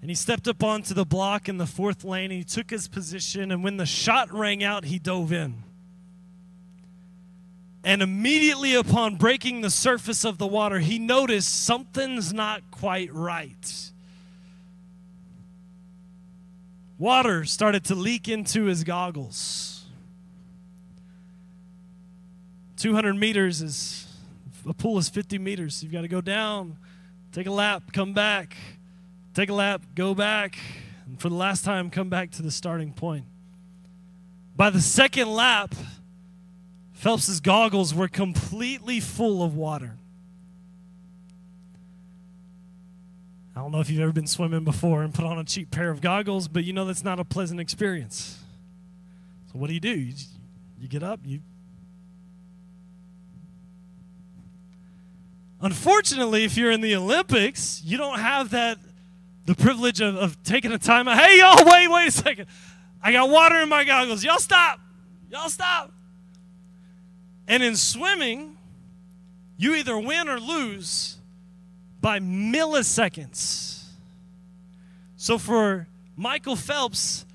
[0.00, 2.30] And he stepped up onto the block in the fourth lane.
[2.30, 5.64] He took his position, and when the shot rang out, he dove in.
[7.84, 13.90] And immediately upon breaking the surface of the water, he noticed something's not quite right.
[16.98, 19.84] Water started to leak into his goggles.
[22.76, 24.06] 200 meters is
[24.68, 25.82] a pool is 50 meters.
[25.82, 26.76] You've got to go down,
[27.32, 28.56] take a lap, come back,
[29.34, 30.56] take a lap, go back,
[31.06, 33.24] and for the last time, come back to the starting point.
[34.54, 35.74] By the second lap,
[37.02, 39.96] Phelps's goggles were completely full of water.
[43.56, 45.90] I don't know if you've ever been swimming before and put on a cheap pair
[45.90, 48.38] of goggles, but you know that's not a pleasant experience.
[49.52, 49.90] So what do you do?
[49.90, 50.14] You,
[50.78, 51.40] you get up, you
[55.60, 58.78] Unfortunately, if you're in the Olympics, you don't have that
[59.46, 61.18] the privilege of, of taking a time out.
[61.18, 62.46] Hey, y'all, wait, wait a second.
[63.02, 64.22] I got water in my goggles.
[64.22, 64.78] Y'all stop.
[65.32, 65.91] Y'all stop.
[67.52, 68.56] And in swimming,
[69.58, 71.18] you either win or lose
[72.00, 73.88] by milliseconds.
[75.18, 75.86] So for
[76.16, 77.26] Michael Phelps,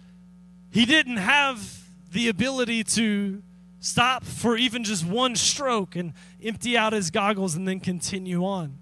[0.72, 3.44] he didn't have the ability to
[3.80, 6.14] stop for even just one stroke and
[6.44, 8.80] empty out his goggles and then continue on.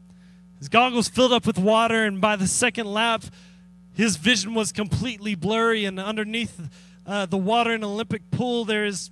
[0.60, 3.26] His goggles filled up with water, and by the second lap,
[3.94, 5.84] his vision was completely blurry.
[5.84, 6.70] And underneath
[7.06, 9.12] uh, the water in an Olympic pool, there's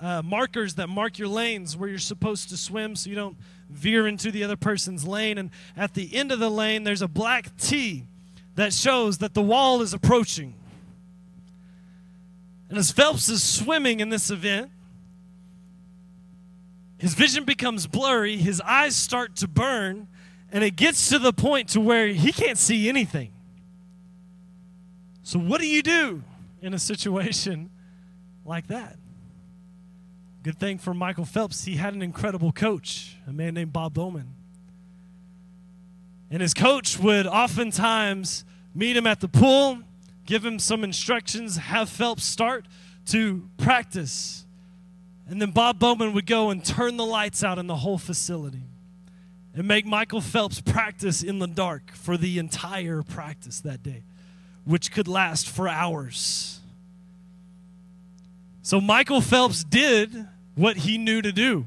[0.00, 3.36] uh, markers that mark your lanes where you're supposed to swim so you don't
[3.70, 5.38] veer into the other person's lane.
[5.38, 8.04] And at the end of the lane, there's a black T
[8.56, 10.54] that shows that the wall is approaching.
[12.68, 14.70] And as Phelps is swimming in this event,
[16.98, 20.08] his vision becomes blurry, his eyes start to burn,
[20.50, 23.30] and it gets to the point to where he can't see anything.
[25.22, 26.22] So what do you do
[26.62, 27.70] in a situation
[28.44, 28.96] like that?
[30.44, 34.34] Good thing for Michael Phelps, he had an incredible coach, a man named Bob Bowman.
[36.30, 39.78] And his coach would oftentimes meet him at the pool,
[40.26, 42.66] give him some instructions, have Phelps start
[43.06, 44.44] to practice.
[45.26, 48.64] And then Bob Bowman would go and turn the lights out in the whole facility
[49.54, 54.02] and make Michael Phelps practice in the dark for the entire practice that day,
[54.66, 56.60] which could last for hours.
[58.60, 61.66] So Michael Phelps did what he knew to do.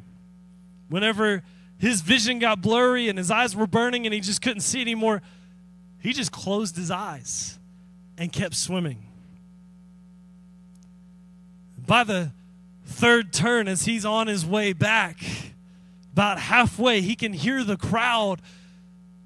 [0.90, 1.44] Whenever
[1.78, 5.22] his vision got blurry and his eyes were burning and he just couldn't see anymore,
[6.00, 7.60] he just closed his eyes
[8.18, 9.04] and kept swimming.
[11.86, 12.32] By the
[12.86, 15.18] third turn, as he's on his way back,
[16.14, 18.42] about halfway, he can hear the crowd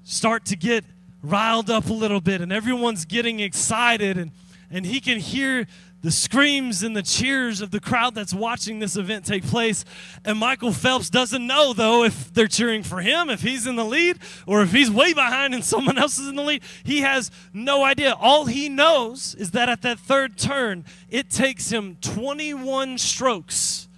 [0.04, 0.84] start to get
[1.22, 4.32] riled up a little bit, and everyone's getting excited, and,
[4.70, 5.66] and he can hear
[6.02, 9.84] the screams and the cheers of the crowd that's watching this event take place.
[10.24, 13.84] And Michael Phelps doesn't know, though, if they're cheering for him, if he's in the
[13.84, 16.62] lead, or if he's way behind and someone else is in the lead.
[16.82, 18.14] He has no idea.
[18.20, 23.88] All he knows is that at that third turn, it takes him 21 strokes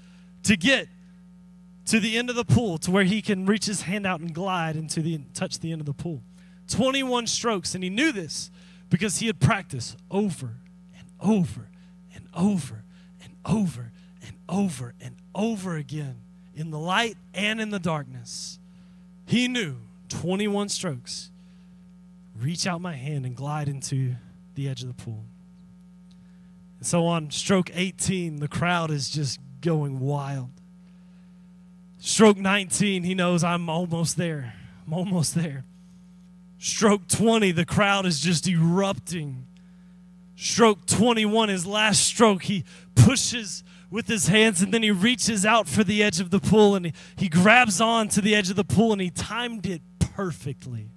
[0.43, 0.89] to get
[1.87, 4.35] to the end of the pool to where he can reach his hand out and
[4.35, 6.23] glide into the touch the end of the pool.
[6.69, 8.51] 21 strokes and he knew this
[8.91, 10.57] because he had practiced over
[10.97, 11.69] and over
[12.37, 12.85] over
[13.23, 16.17] and over and over and over again
[16.55, 18.59] in the light and in the darkness.
[19.27, 19.77] He knew
[20.09, 21.31] 21 strokes
[22.39, 24.17] reach out my hand and glide into
[24.55, 25.25] the edge of the pool.
[26.79, 30.51] And so on stroke 18, the crowd is just going wild.
[31.99, 34.55] Stroke 19, he knows I'm almost there.
[34.87, 35.65] I'm almost there.
[36.59, 39.47] Stroke 20, the crowd is just erupting.
[40.37, 42.65] Stroke 21, his last stroke, he
[42.95, 46.75] pushes with his hands and then he reaches out for the edge of the pool
[46.75, 49.83] and he, he grabs on to the edge of the pool and he timed it
[50.01, 50.91] perfectly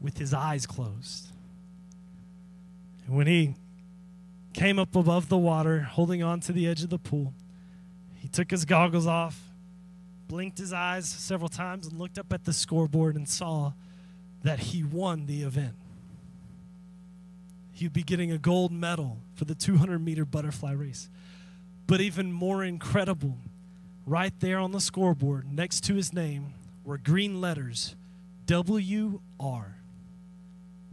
[0.00, 1.28] with his eyes closed.
[3.06, 3.54] And when he
[4.52, 7.32] came up above the water, holding on to the edge of the pool,
[8.16, 9.40] he took his goggles off,
[10.28, 13.72] blinked his eyes several times, and looked up at the scoreboard and saw
[14.42, 15.74] that he won the event.
[17.76, 21.10] He'd be getting a gold medal for the 200 meter butterfly race.
[21.86, 23.36] But even more incredible,
[24.06, 26.54] right there on the scoreboard next to his name
[26.84, 27.94] were green letters
[28.48, 29.76] WR,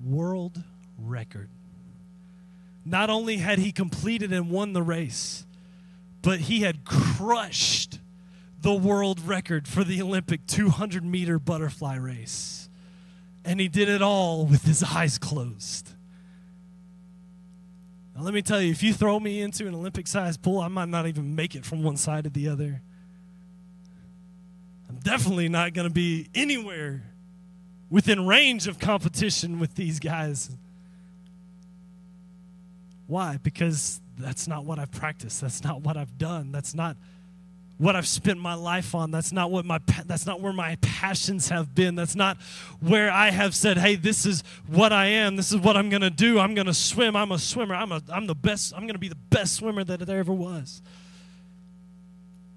[0.03, 0.63] world
[0.99, 1.47] record.
[2.83, 5.45] Not only had he completed and won the race,
[6.21, 7.99] but he had crushed
[8.61, 12.67] the world record for the Olympic 200 meter butterfly race.
[13.45, 15.92] And he did it all with his eyes closed.
[18.15, 20.67] Now, let me tell you, if you throw me into an Olympic sized pool, I
[20.67, 22.81] might not even make it from one side to the other.
[24.87, 27.03] I'm definitely not going to be anywhere
[27.89, 30.51] within range of competition with these guys.
[33.07, 33.39] Why?
[33.41, 35.41] Because that's not what I've practiced.
[35.41, 36.51] That's not what I've done.
[36.51, 36.97] That's not
[37.77, 39.11] what I've spent my life on.
[39.11, 41.95] That's not what my that's not where my passions have been.
[41.95, 42.37] That's not
[42.79, 45.35] where I have said, "Hey, this is what I am.
[45.35, 46.39] This is what I'm going to do.
[46.39, 47.15] I'm going to swim.
[47.15, 47.75] I'm a swimmer.
[47.75, 48.73] I'm a I'm the best.
[48.73, 50.81] I'm going to be the best swimmer that there ever was."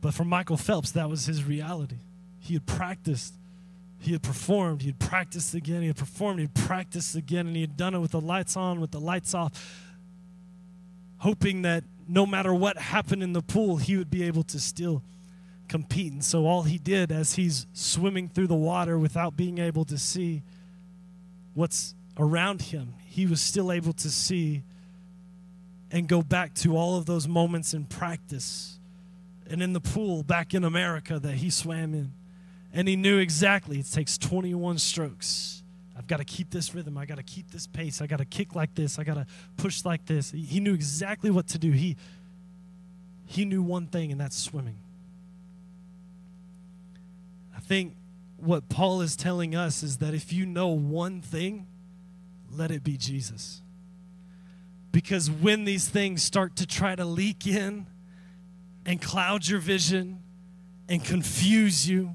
[0.00, 1.96] But for Michael Phelps, that was his reality.
[2.38, 3.34] He had practiced,
[3.98, 7.56] he had performed, he had practiced again, he had performed, he had practiced again, and
[7.56, 9.50] he had done it with the lights on, with the lights off,
[11.18, 15.02] hoping that no matter what happened in the pool, he would be able to still
[15.68, 16.12] compete.
[16.12, 19.98] And so all he did as he's swimming through the water without being able to
[19.98, 20.42] see
[21.54, 24.62] what's around him, he was still able to see
[25.90, 28.78] and go back to all of those moments in practice
[29.48, 32.12] and in the pool back in America that he swam in.
[32.72, 35.62] And he knew exactly it takes 21 strokes.
[36.06, 36.96] I've got to keep this rhythm.
[36.96, 38.00] I got to keep this pace.
[38.00, 38.96] I got to kick like this.
[38.96, 39.26] I got to
[39.56, 40.30] push like this.
[40.30, 41.72] He knew exactly what to do.
[41.72, 41.96] He
[43.24, 44.76] he knew one thing and that's swimming
[47.56, 47.96] I think
[48.36, 51.66] what Paul is telling us is that if you know one thing,
[52.52, 53.62] let it be Jesus.
[54.92, 57.86] Because when these things start to try to leak in
[58.84, 60.22] and cloud your vision
[60.88, 62.14] and confuse you,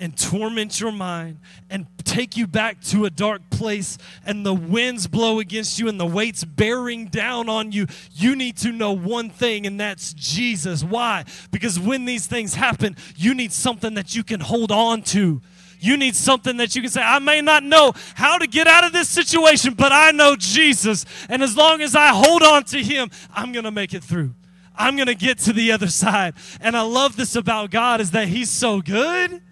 [0.00, 1.38] and torment your mind
[1.68, 6.00] and take you back to a dark place and the winds blow against you and
[6.00, 10.82] the weight's bearing down on you, you need to know one thing, and that's Jesus.
[10.82, 11.24] Why?
[11.50, 15.42] Because when these things happen, you need something that you can hold on to.
[15.78, 18.84] You need something that you can say, I may not know how to get out
[18.84, 21.04] of this situation, but I know Jesus.
[21.28, 24.34] And as long as I hold on to Him, I'm going to make it through.
[24.74, 26.34] I'm going to get to the other side.
[26.60, 29.42] And I love this about God is that He's so good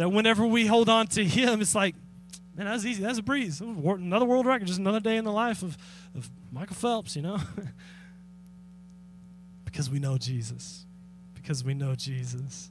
[0.00, 1.94] that whenever we hold on to Him, it's like,
[2.56, 3.02] man, that's easy.
[3.02, 3.60] That's a breeze.
[3.60, 5.76] Another world record, just another day in the life of,
[6.14, 7.38] of Michael Phelps, you know?
[9.66, 10.86] because we know Jesus.
[11.34, 12.70] Because we know Jesus.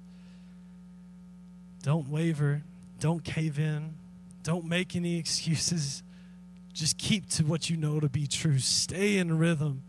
[1.83, 2.63] Don't waver.
[2.99, 3.93] Don't cave in.
[4.41, 6.01] Don't make any excuses.
[6.73, 8.57] Just keep to what you know to be true.
[8.57, 9.83] Stay in rhythm.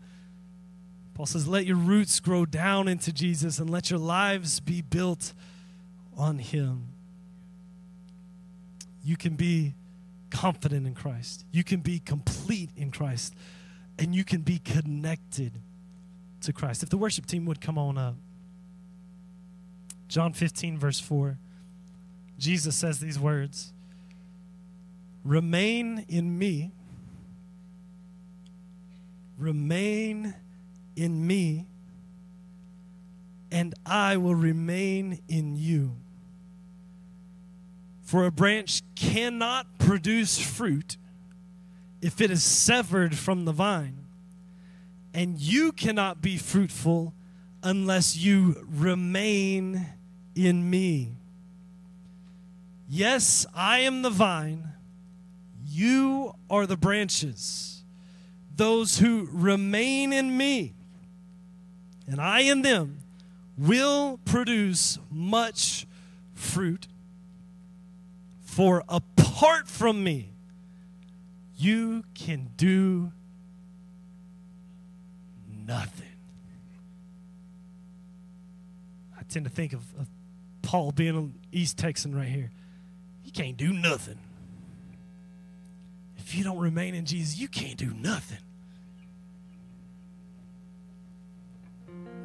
[1.15, 5.33] Paul says, let your roots grow down into Jesus and let your lives be built
[6.15, 6.89] on Him
[9.03, 9.73] you can be
[10.29, 11.45] confident in Christ.
[11.51, 13.35] You can be complete in Christ.
[13.99, 15.53] And you can be connected
[16.41, 16.83] to Christ.
[16.83, 18.15] If the worship team would come on up.
[20.07, 21.37] John 15, verse 4.
[22.37, 23.71] Jesus says these words
[25.23, 26.71] Remain in me.
[29.37, 30.33] Remain
[30.95, 31.65] in me,
[33.51, 36.00] and I will remain in you.
[38.11, 40.97] For a branch cannot produce fruit
[42.01, 44.05] if it is severed from the vine.
[45.13, 47.13] And you cannot be fruitful
[47.63, 49.85] unless you remain
[50.35, 51.13] in me.
[52.89, 54.73] Yes, I am the vine,
[55.65, 57.81] you are the branches.
[58.57, 60.73] Those who remain in me
[62.09, 63.03] and I in them
[63.57, 65.87] will produce much
[66.33, 66.87] fruit.
[68.51, 70.33] For apart from me,
[71.55, 73.13] you can do
[75.65, 76.09] nothing.
[79.17, 80.09] I tend to think of, of
[80.63, 82.51] Paul being an East Texan right here.
[83.23, 84.19] You can't do nothing.
[86.17, 88.39] If you don't remain in Jesus, you can't do nothing.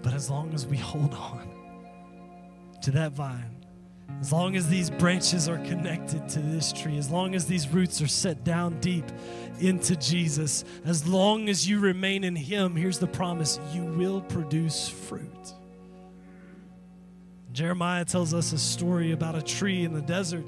[0.03, 1.49] But as long as we hold on
[2.83, 3.66] to that vine,
[4.21, 8.01] as long as these branches are connected to this tree, as long as these roots
[8.01, 9.05] are set down deep
[9.61, 14.89] into Jesus, as long as you remain in Him, here's the promise you will produce
[14.89, 15.55] fruit.
[17.53, 20.45] Jeremiah tells us a story about a tree in the desert.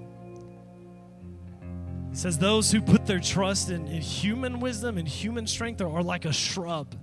[2.10, 5.88] He says, Those who put their trust in, in human wisdom and human strength are,
[5.88, 6.94] are like a shrub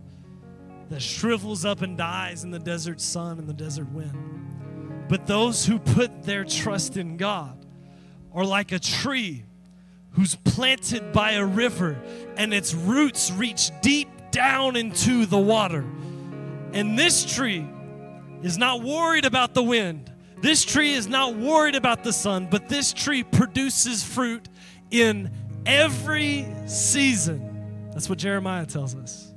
[0.89, 4.44] that shrivels up and dies in the desert sun and the desert wind.
[5.07, 7.65] But those who put their trust in God
[8.33, 9.43] are like a tree
[10.11, 12.01] who's planted by a river
[12.37, 15.85] and its roots reach deep down into the water.
[16.73, 17.67] And this tree
[18.41, 20.11] is not worried about the wind.
[20.41, 24.47] This tree is not worried about the sun, but this tree produces fruit
[24.91, 25.31] in
[25.65, 27.89] every season.
[27.91, 29.33] That's what Jeremiah tells us.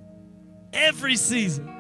[0.73, 1.78] Every season.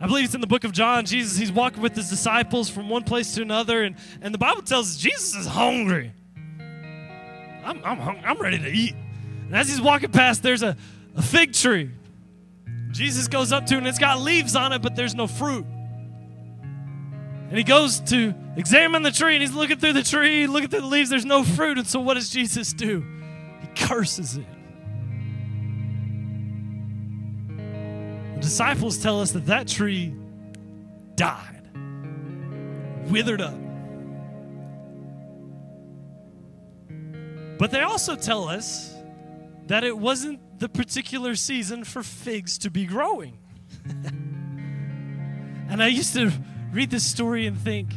[0.00, 1.04] I believe it's in the book of John.
[1.04, 4.62] Jesus, he's walking with his disciples from one place to another, and, and the Bible
[4.62, 6.12] tells us Jesus is hungry.
[7.64, 8.94] I'm, I'm, hung, I'm ready to eat.
[9.46, 10.76] And as he's walking past, there's a,
[11.16, 11.90] a fig tree.
[12.92, 15.66] Jesus goes up to it, and it's got leaves on it, but there's no fruit.
[17.48, 20.82] And he goes to examine the tree, and he's looking through the tree, looking through
[20.82, 21.78] the leaves, there's no fruit.
[21.78, 23.04] And so, what does Jesus do?
[23.60, 24.46] He curses it.
[28.40, 30.14] Disciples tell us that that tree
[31.16, 31.68] died,
[33.10, 33.58] withered up.
[37.58, 38.94] But they also tell us
[39.66, 43.38] that it wasn't the particular season for figs to be growing.
[43.84, 46.32] and I used to
[46.72, 47.90] read this story and think,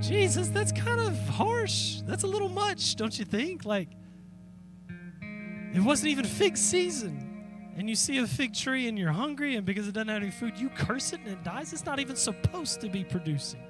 [0.00, 2.00] Jesus, that's kind of harsh.
[2.06, 3.64] That's a little much, don't you think?
[3.64, 3.88] Like,
[5.74, 7.27] it wasn't even fig season.
[7.78, 10.32] And you see a fig tree and you're hungry, and because it doesn't have any
[10.32, 11.72] food, you curse it and it dies.
[11.72, 13.60] It's not even supposed to be producing.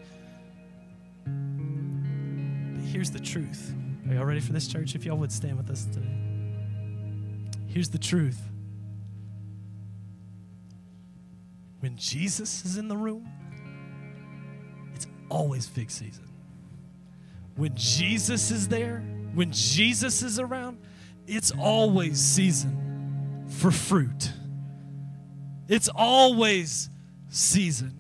[2.75, 3.75] But here's the truth.
[4.09, 4.95] Are y'all ready for this, church?
[4.95, 6.09] If y'all would stand with us today.
[7.67, 8.41] Here's the truth.
[11.81, 13.29] When Jesus is in the room,
[14.95, 16.25] it's always fig season.
[17.57, 19.01] When Jesus is there,
[19.35, 20.79] when Jesus is around,
[21.27, 22.88] it's always season
[23.49, 24.33] for fruit.
[25.69, 26.89] It's always
[27.29, 27.99] season.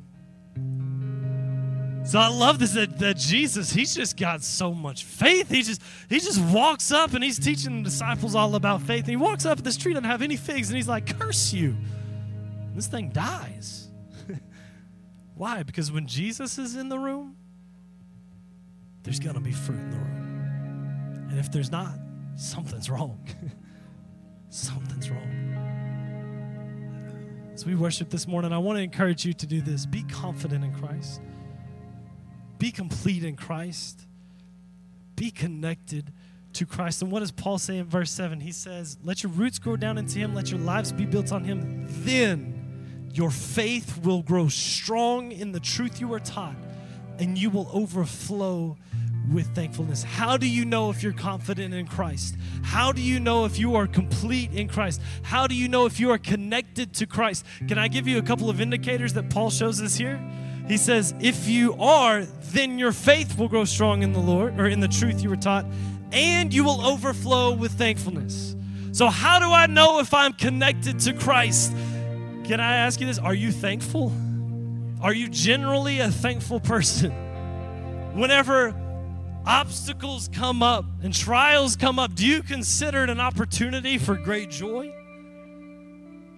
[2.09, 5.51] So I love this that, that Jesus, he's just got so much faith.
[5.51, 9.01] He just he just walks up and he's teaching the disciples all about faith.
[9.01, 11.77] And he walks up, this tree doesn't have any figs, and he's like, curse you.
[12.75, 13.89] This thing dies.
[15.35, 15.63] Why?
[15.63, 17.37] Because when Jesus is in the room,
[19.03, 21.29] there's gonna be fruit in the room.
[21.29, 21.93] And if there's not,
[22.37, 23.23] something's wrong.
[24.49, 25.38] something's wrong.
[27.59, 29.85] As we worship this morning, I want to encourage you to do this.
[29.85, 31.21] Be confident in Christ.
[32.57, 34.07] Be complete in Christ.
[35.17, 36.13] Be connected
[36.53, 37.03] to Christ.
[37.03, 38.39] And what does Paul say in verse 7?
[38.39, 41.43] He says, Let your roots grow down into Him, let your lives be built on
[41.43, 41.85] Him.
[42.05, 46.55] Then your faith will grow strong in the truth you are taught,
[47.19, 48.77] and you will overflow
[49.33, 50.03] with thankfulness.
[50.03, 52.37] How do you know if you're confident in Christ?
[52.63, 55.01] How do you know if you are complete in Christ?
[55.23, 57.45] How do you know if you are connected to Christ?
[57.67, 60.21] Can I give you a couple of indicators that Paul shows us here?
[60.67, 64.67] He says, If you are, then your faith will grow strong in the Lord or
[64.67, 65.65] in the truth you were taught,
[66.13, 68.55] and you will overflow with thankfulness.
[68.93, 71.73] So, how do I know if I'm connected to Christ?
[72.45, 73.19] Can I ask you this?
[73.19, 74.13] Are you thankful?
[75.01, 77.13] Are you generally a thankful person?
[78.15, 78.75] Whenever
[79.49, 84.51] obstacles come up and trials come up, do you consider it an opportunity for great
[84.51, 84.95] joy?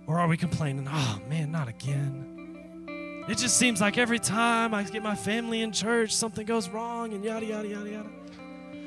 [0.07, 3.25] Or are we complaining, oh man, not again?
[3.29, 7.13] It just seems like every time I get my family in church, something goes wrong
[7.13, 8.09] and yada, yada, yada, yada.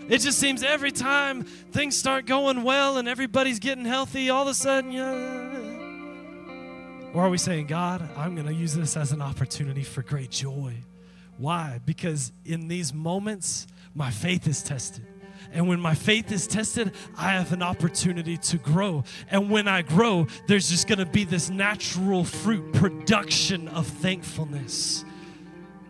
[0.08, 4.50] It just seems every time things start going well and everybody's getting healthy, all of
[4.50, 5.82] a sudden, yeah.
[7.14, 10.32] Or are we saying, God, I'm going to use this as an opportunity for great
[10.32, 10.76] joy?
[11.38, 11.80] Why?
[11.86, 15.06] Because in these moments, my faith is tested.
[15.52, 19.04] And when my faith is tested, I have an opportunity to grow.
[19.30, 25.06] And when I grow, there's just to be this natural fruit production of thankfulness.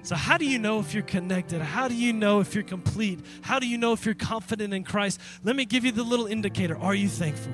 [0.02, 1.62] So, how do you know if you're connected?
[1.62, 3.22] How do you know if you're complete?
[3.42, 5.22] How do you know if you're confident in Christ?
[5.44, 6.78] Let me give you the little indicator.
[6.78, 7.54] Are you thankful?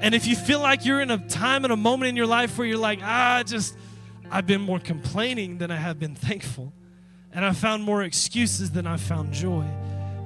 [0.00, 2.56] And if you feel like you're in a time and a moment in your life
[2.56, 3.76] where you're like, ah, just,
[4.30, 6.72] I've been more complaining than I have been thankful,
[7.32, 9.64] and I found more excuses than I found joy,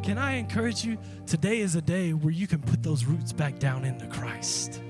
[0.02, 0.98] can I encourage you?
[1.26, 4.82] Today is a day where you can put those roots back down into Christ.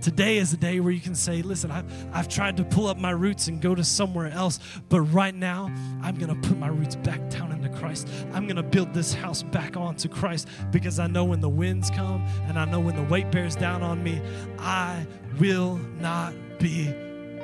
[0.00, 2.98] Today is a day where you can say, Listen, I've, I've tried to pull up
[2.98, 5.72] my roots and go to somewhere else, but right now
[6.02, 8.08] I'm going to put my roots back down into Christ.
[8.32, 11.90] I'm going to build this house back onto Christ because I know when the winds
[11.90, 14.20] come and I know when the weight bears down on me,
[14.58, 15.06] I
[15.40, 16.92] will not be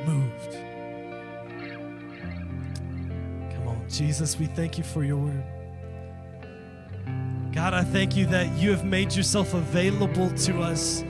[0.06, 0.63] moved.
[3.88, 5.44] Jesus, we thank you for your word.
[7.52, 11.04] God, I thank you that you have made yourself available to us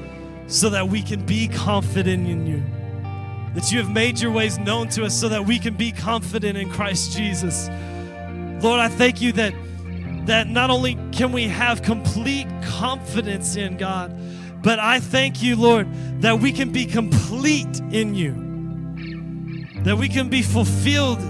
[0.47, 2.63] so that we can be confident in you.
[3.55, 6.59] That you have made your ways known to us so that we can be confident
[6.59, 7.69] in Christ Jesus.
[8.63, 9.55] Lord, I thank you that
[10.27, 14.15] that not only can we have complete confidence in God,
[14.63, 15.87] but I thank you, Lord,
[16.23, 18.33] that we can be complete in you.
[19.83, 21.21] That we can be fulfilled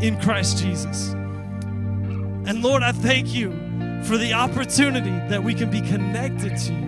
[0.00, 1.10] in Christ Jesus.
[1.10, 3.50] And Lord, I thank you
[4.04, 6.87] for the opportunity that we can be connected to you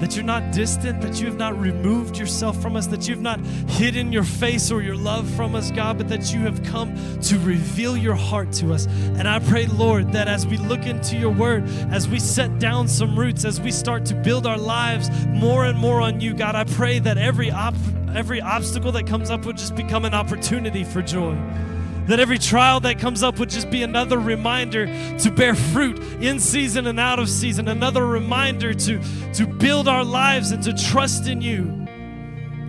[0.00, 3.22] that you're not distant, that you have not removed yourself from us, that you have
[3.22, 6.94] not hidden your face or your love from us, God, but that you have come
[7.22, 8.86] to reveal your heart to us.
[8.86, 12.88] And I pray, Lord, that as we look into your word, as we set down
[12.88, 16.54] some roots, as we start to build our lives more and more on you, God,
[16.54, 17.74] I pray that every op-
[18.14, 21.36] every obstacle that comes up would just become an opportunity for joy.
[22.08, 24.86] That every trial that comes up would just be another reminder
[25.18, 29.00] to bear fruit in season and out of season, another reminder to,
[29.34, 31.86] to build our lives and to trust in you.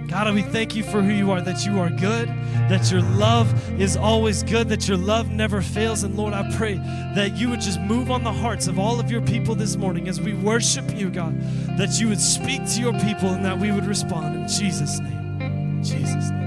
[0.09, 2.27] God, we thank you for who you are, that you are good,
[2.67, 3.47] that your love
[3.79, 6.03] is always good, that your love never fails.
[6.03, 6.75] And Lord, I pray
[7.13, 10.07] that you would just move on the hearts of all of your people this morning
[10.07, 11.39] as we worship you, God,
[11.77, 15.83] that you would speak to your people and that we would respond in Jesus' name.
[15.83, 16.39] Jesus' name.